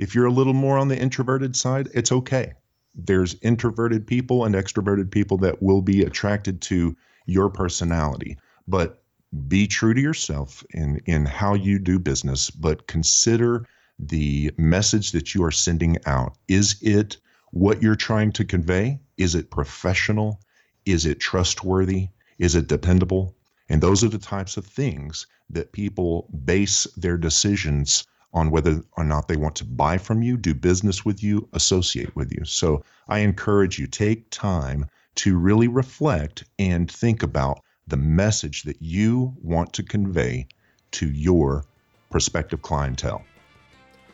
if 0.00 0.14
you're 0.14 0.24
a 0.24 0.32
little 0.32 0.54
more 0.54 0.78
on 0.78 0.88
the 0.88 0.98
introverted 0.98 1.54
side, 1.54 1.90
it's 1.92 2.10
okay. 2.10 2.54
There's 2.94 3.36
introverted 3.42 4.06
people 4.06 4.46
and 4.46 4.54
extroverted 4.54 5.10
people 5.10 5.36
that 5.38 5.62
will 5.62 5.82
be 5.82 6.00
attracted 6.00 6.62
to 6.62 6.96
your 7.26 7.50
personality. 7.50 8.38
But 8.66 8.99
be 9.46 9.66
true 9.66 9.94
to 9.94 10.00
yourself 10.00 10.64
in, 10.70 11.00
in 11.06 11.24
how 11.24 11.54
you 11.54 11.78
do 11.78 11.98
business, 11.98 12.50
but 12.50 12.86
consider 12.86 13.66
the 13.98 14.50
message 14.56 15.12
that 15.12 15.34
you 15.34 15.44
are 15.44 15.50
sending 15.50 15.96
out. 16.06 16.36
Is 16.48 16.76
it 16.80 17.16
what 17.52 17.82
you're 17.82 17.96
trying 17.96 18.32
to 18.32 18.44
convey? 18.44 18.98
Is 19.16 19.34
it 19.34 19.50
professional? 19.50 20.40
Is 20.86 21.06
it 21.06 21.20
trustworthy? 21.20 22.08
Is 22.38 22.54
it 22.54 22.66
dependable? 22.66 23.36
And 23.68 23.80
those 23.80 24.02
are 24.02 24.08
the 24.08 24.18
types 24.18 24.56
of 24.56 24.66
things 24.66 25.26
that 25.50 25.72
people 25.72 26.28
base 26.44 26.84
their 26.96 27.16
decisions 27.16 28.04
on 28.32 28.50
whether 28.50 28.82
or 28.96 29.04
not 29.04 29.28
they 29.28 29.36
want 29.36 29.56
to 29.56 29.64
buy 29.64 29.98
from 29.98 30.22
you, 30.22 30.36
do 30.36 30.54
business 30.54 31.04
with 31.04 31.22
you, 31.22 31.48
associate 31.52 32.14
with 32.16 32.32
you. 32.32 32.44
So 32.44 32.84
I 33.08 33.18
encourage 33.20 33.78
you 33.78 33.86
take 33.86 34.30
time 34.30 34.86
to 35.16 35.36
really 35.36 35.68
reflect 35.68 36.44
and 36.58 36.90
think 36.90 37.22
about 37.22 37.60
the 37.90 37.96
message 37.96 38.62
that 38.62 38.80
you 38.80 39.34
want 39.42 39.72
to 39.74 39.82
convey 39.82 40.46
to 40.92 41.08
your 41.08 41.64
prospective 42.10 42.62
clientele. 42.62 43.24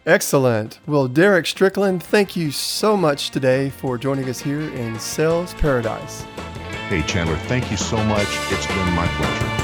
Excellent. 0.04 0.78
Well, 0.86 1.08
Derek 1.08 1.46
Strickland, 1.46 2.02
thank 2.02 2.36
you 2.36 2.50
so 2.50 2.96
much 2.96 3.30
today 3.30 3.70
for 3.70 3.98
joining 3.98 4.28
us 4.28 4.40
here 4.40 4.60
in 4.60 4.98
Sales 4.98 5.54
Paradise. 5.54 6.22
Hey, 6.88 7.02
Chandler, 7.02 7.36
thank 7.48 7.70
you 7.70 7.76
so 7.76 7.96
much. 8.04 8.28
It's 8.52 8.66
been 8.66 8.92
my 8.92 9.06
pleasure. 9.08 9.55